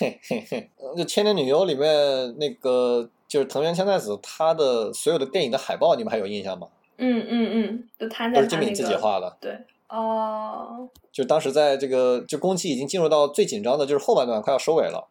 [0.00, 6.66] 嘿嘿嘿，那《千年女优》里面那个就是藤原千代子，她的所有的电影的海报，你们还有印象吗？
[6.98, 9.36] 嗯嗯嗯，就摊在都是金敏自己画的。
[9.40, 9.56] 对，
[9.88, 15.06] 哦，就当时在这个就工期已经进入到最紧张的，就是后半段快要收尾了。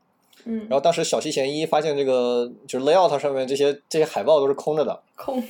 [0.45, 5.43] 嗯，然后当时小西贤一发现这个就是 layout 上面这些这些海报都是空着的， 空，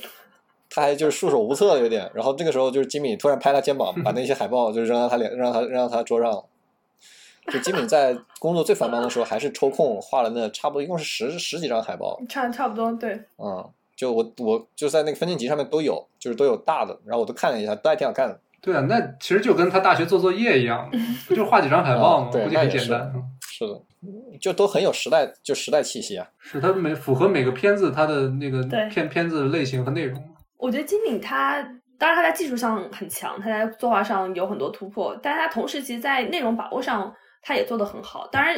[0.70, 2.10] 他还就是束手无策有点。
[2.14, 6.44] 然后这个时候就是金敏突然拍他肩膀，把那些海报就扔到他脸，让他扔到他桌上。
[7.52, 13.64] 就金敏在工作最繁忙的时候，还是抽空画了那差不多一共是十十几张海报，差差不多对，嗯。
[13.96, 18.38] 就我我就在那个分镜集上面都有，就是都有大的，然后我都看了一下，都还挺好看的。
[18.60, 20.90] 对啊，那其实就跟他大学做作业一样，
[21.28, 22.30] 不就画几张海报吗？
[22.32, 23.12] 对，很简单。
[23.40, 23.80] 是的，
[24.40, 26.26] 就都很有时代，就时代气息啊。
[26.38, 30.22] 是它每符合每个片子它的那个片片子类型和内容。
[30.58, 31.62] 我觉得金敏他
[31.98, 38.26] 当然他在技术上很强，他在作画上有很多突破，但是他同时其实在内容把握上他也做得很好。
[38.32, 38.54] 当然，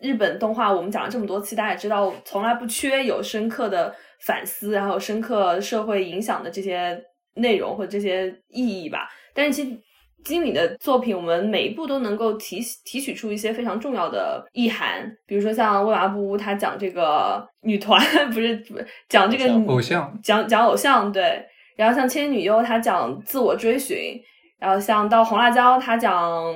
[0.00, 3.94] 日本动画我们讲了这么多期，大家也知道从来不缺有深刻的。
[4.24, 7.02] 反思，然后深刻社会影响的这些
[7.34, 9.08] 内容或这些意义吧。
[9.34, 9.76] 但是其实
[10.24, 15.10] 金敏的作品，我们每一部都能够提提取出一些非常重要的意涵。
[15.26, 18.00] 比如说像《未麻布屋》，他讲这个女团，
[18.30, 18.62] 不是
[19.08, 21.44] 讲这个偶像，讲讲偶像对。
[21.74, 24.20] 然后像《千年女优》，他讲自我追寻。
[24.58, 26.54] 然后像到《红辣椒》，他讲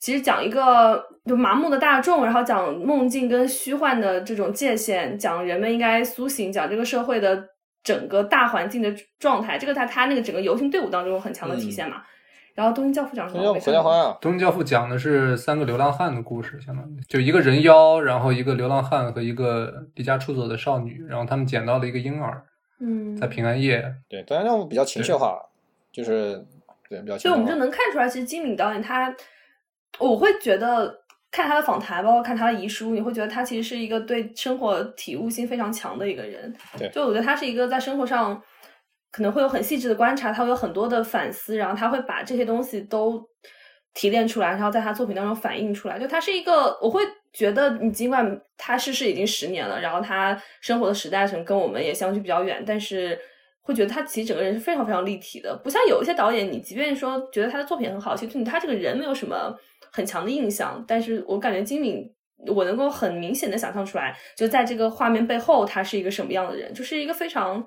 [0.00, 7.46] 其实讲一个就麻木的大众，然后讲梦境跟虚幻的这种界限，讲人们应该苏醒，讲这个社会的
[7.84, 12.02] 整个大环境的状态，这个在他那个整个游行队伍当中有很强的体现嘛。
[12.52, 13.44] 然后《东京教父》讲什么？
[13.44, 14.18] 要回家花啊！
[14.20, 22.42] 东京教父讲的是三个流浪汉的故事，相当于就一个人妖，然后一个流浪汉和一个离家出走的少女，然后他们捡到了一个婴儿，
[22.80, 23.94] 嗯，在平安夜。
[24.08, 25.38] 对，东京教父比较情绪化，
[25.92, 26.44] 就是
[26.88, 27.30] 对比较情绪化。
[27.30, 29.14] 所以我们就能看出来，其实金敏导演他，
[29.98, 36.54] 我会觉得看他的访谈，包括看他的遗书，你会觉得他其实是一个对生活体悟性非常强的一个人。
[36.78, 38.42] 对，就我觉得他是一个在生活上。
[39.12, 43.20] 可能会有很细致的观察，他会有很多的反思，然后他会把这些东西都
[43.92, 45.98] 提炼出来，然后在他作品当中反映出来。
[45.98, 53.18] 就他是一个，我会觉得，你尽管他逝世已经十年了，然后他生活的时代可能跟我们也相距比较远，但是
[53.62, 55.56] 会觉得他其实整个人是非常非常立体的。
[55.56, 59.52] 不像有一些导演，你即便说觉得他的作品很好，其实对他这个人没有什么
[59.92, 60.84] 很强的印象。
[60.86, 62.10] 但是我感觉金敏，
[62.46, 67.66] 我能够很明显的想象出来，就在这个画面背后，他是一个什么样的人，就是一个非常。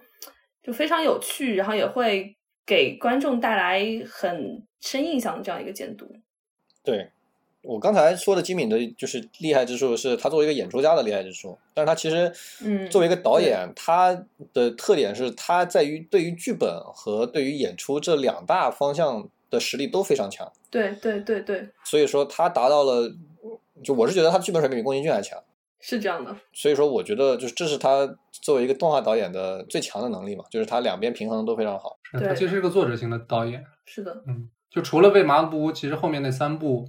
[0.66, 6.10] 就非常有趣，然后也会给观众带来很深印象的这样一个监督。
[6.82, 7.10] 对
[7.64, 12.32] 我刚才说的金敏的，就是厉害之处是他作为一个演出家的厉害之处，但是他其实，
[12.64, 14.18] 嗯，作为一个导演，他
[14.54, 20.52] 的特点是他在于对于剧本和对于演出这两大方向的实力都非常强。
[20.70, 23.10] 对对对对，所以说他达到了，
[23.84, 25.40] 就我是觉得他剧本水平比宫崎骏还强。
[25.80, 31.98] 是这样的，所以说我觉得就是这是他作为一个动画导演的最强的能力嘛，就是他两边平衡都非常好。
[32.12, 33.62] 是他其实是个作者型的导演。
[33.86, 36.88] 是的，嗯，就除了《为麻布屋》，其实后面那三部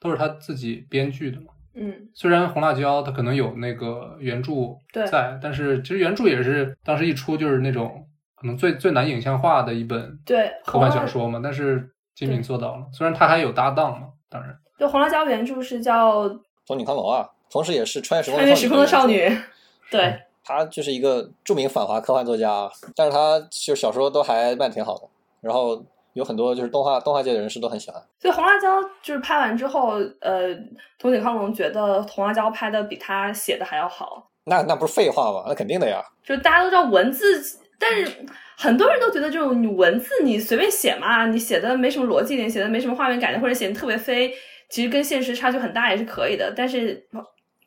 [0.00, 1.52] 都是他自己编剧的嘛。
[1.74, 4.52] 嗯，虽然《红辣椒》它可能有那个原著
[4.92, 11.40] 在，但是其实原著也是当时一出就是那种可能最最难影像化的一本对科幻小说嘛。
[11.42, 11.88] 但是
[12.22, 14.56] 金敏做到了，虽然他还有搭档嘛，当然。
[14.78, 16.28] 对，《红辣椒》原著是叫
[16.66, 17.28] 松井康龙啊。
[17.50, 19.30] 同时，也是穿越时空穿越时空的少女，
[19.90, 25.02] 对，他就是一个著名反华科幻作家，但是他就小说都还卖的挺好的，
[25.42, 28.02] 然后有很多就是动画动画界的人士都很喜欢。
[28.18, 28.68] 所以红辣椒
[29.02, 30.54] 就是拍完之后，呃，
[30.98, 35.44] 松井康龙觉得红辣椒拍的比他写的还要好，那那不是废话吗？
[35.46, 36.02] 那肯定的呀。
[36.24, 38.24] 就大家都知道文字，但是
[38.62, 44.32] 很多人都觉得这种你文字你随便写嘛，你写的没什么逻辑点，写的没什么画面感或者写的特别飞，
[44.70, 47.06] 其实跟现实差距很大也是可以的，但是。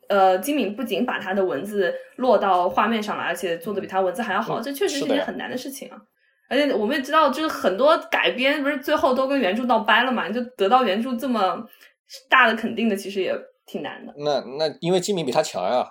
[0.08, 5.98] 呃，金敏不仅把他的文字落到画面上了，而且做的比他文字还要好，这确实是一件很难的事情啊。
[6.48, 11.60] 而且我们也知道，就是很多改编不是最后都跟原著闹掰了嘛，你就得到原著这么
[12.30, 13.36] 大的肯定的，其实也
[13.66, 14.14] 挺难的。
[14.18, 15.84] 那那因为金敏比他强呀。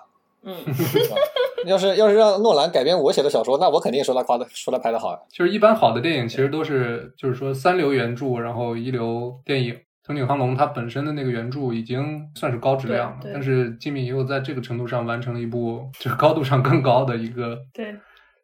[0.45, 0.55] 嗯，
[1.67, 5.19] 要是要是让诺兰改编我写的小说，那我肯定说他夸的说他拍的好呀。
[5.29, 9.75] 就是一般好的电影其实都是就是说三流原著，然后一流电影。
[10.07, 17.95] 藤井康隆他本身的那个原著已经算是高质量了，但是金敏又在这个程度上完成了一部就是高度上更高的一个对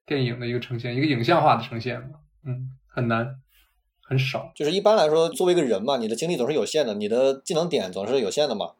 [0.03, 2.15] 电影的一个呈现，一个影像化的呈现嘛，
[2.47, 3.35] 嗯，很难，
[4.03, 4.51] 很少。
[4.55, 8.71] 就是一般来说，作为一个人嘛，你的精力总是有限的，你的技能点总是有限的嘛，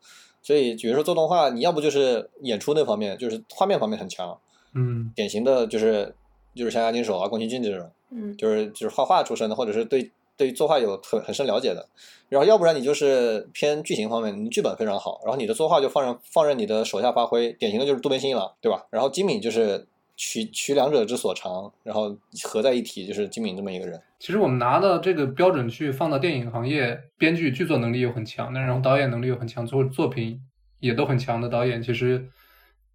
[0.42, 4.38] 所以比如说做动画，你要不就是演出那方面，就是画面方面很强，
[4.74, 6.14] 嗯，典型的就是
[6.56, 10.12] 就是像押金手啊、宫崎骏这种，嗯，就是就是画画出身的，或者是对。
[10.38, 11.88] 对于作画有很很深了解的，
[12.28, 18.88] 然后要不然你就是偏剧情方面，你剧本非常好，然后你的作画就放任放任你的手下发挥，典型的就是渡边信一郎，对吧？
[18.90, 19.86] 然后金敏就是
[20.24, 24.00] 取取两者之所长，然后合在一起，就是金敏这么一个人。
[24.20, 30.40] 其实我们拿的这个标准去放到电影行业，编剧剧作能力又很强那，然后导演能力又很强，作作品
[30.80, 32.30] 也都很强的导演，其实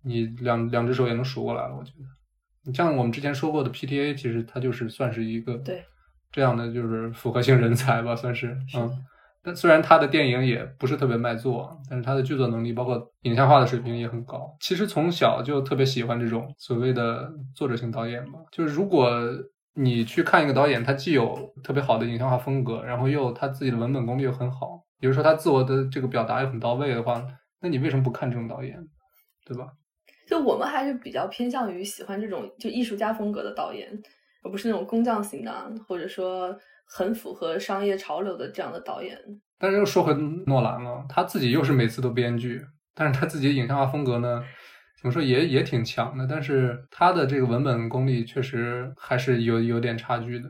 [0.03, 1.74] 你两两只手也能数过来了。
[1.77, 2.05] 我觉得，
[2.62, 5.85] 你像我们之前说过的 PTA，其实他就是算是一个对。
[6.31, 9.05] 这样的就是复合性人才吧，算是嗯。
[9.47, 14.53] 但虽然他的电影也不是特别卖座，但是他的剧作能力，包括影像化的水平也很高。
[14.59, 18.40] 其实从小就特别喜欢这种所谓的作者型导演吧。
[18.51, 19.09] 就是如果
[19.74, 27.24] 你去看一个导演，他既有特别好的影像化风格，然后又他自己的文本功力又很好，比如说他自我的这个表达又很到位的话，
[27.61, 28.76] 那你为什么不看这种导演，
[29.44, 29.68] 对吧？
[30.26, 33.88] 就我们还是比较偏向于喜欢这种就艺术家风格的导演。
[34.44, 35.53] 而不是那种工匠型的，
[35.88, 36.57] 或者说
[36.87, 39.18] 很符合商业潮流的这样的导演。
[39.59, 40.14] 但是又说回
[40.47, 42.62] 诺兰了，他自己又是每次都编剧，
[42.95, 44.43] 但是他自己的影像化风格呢，
[45.01, 46.26] 怎么说也也挺强的。
[46.28, 50.49] 但是他的这个文本功力确实还是有有点差距的。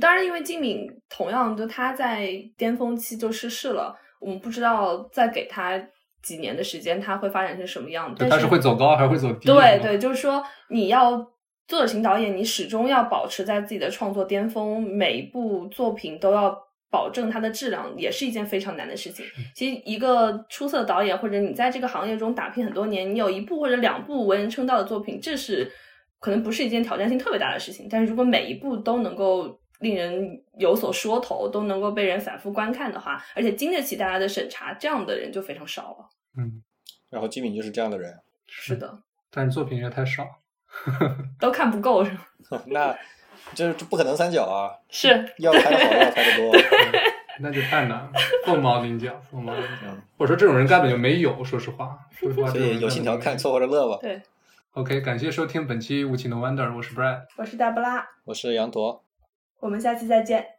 [0.00, 5.78] 当然，因为金敏同样就他在巅峰期就逝世了，我们不知道再给他
[6.22, 8.14] 几年的时间，他会发展成什么样。
[8.14, 9.46] 他是会走高还是会走低？
[9.46, 11.35] 对对，就是说你要。
[11.68, 16.56] 作者型导演，你始终要保持在自己的创作巅峰，每一部作品都要
[16.90, 19.26] 保证它的质量也是一件非常难的事情。
[19.54, 25.70] 其实一个出色的导演，或者你在这个行业中打拼很多年，你有一部或者两部为人称道的作品，这是
[26.20, 27.88] 可能不是一件挑战性特别大的事情。
[27.90, 36.08] 但是如果每一部都能够令人有所说头，都能够被人反复观看的话，而且经得起大家的审查，这样的人就非常少了。
[36.38, 36.62] 嗯，
[37.10, 38.14] 然后金敏就是这样的人，
[38.46, 39.00] 是的，
[39.32, 40.24] 但是作品也太少。
[41.40, 42.18] 都看不够是吗？
[42.66, 42.96] 那
[43.54, 45.08] 这这不可能三角啊， 是
[45.38, 46.52] 要拍的好，要拍的多。
[47.38, 48.10] 那就太难了，
[48.46, 49.68] 凤毛麟角，凤毛麟角。
[49.84, 53.98] 嗯或者说这种人根本就没有，说实话，说实话，所这种人以有信条看，凑合着乐吧。
[54.00, 54.22] 对。
[54.72, 57.22] OK，感谢收听本期无情的 Wonder，我是 Brad。
[57.36, 59.04] 我是大布拉，我是羊驼。
[59.60, 60.55] 我们下期再见。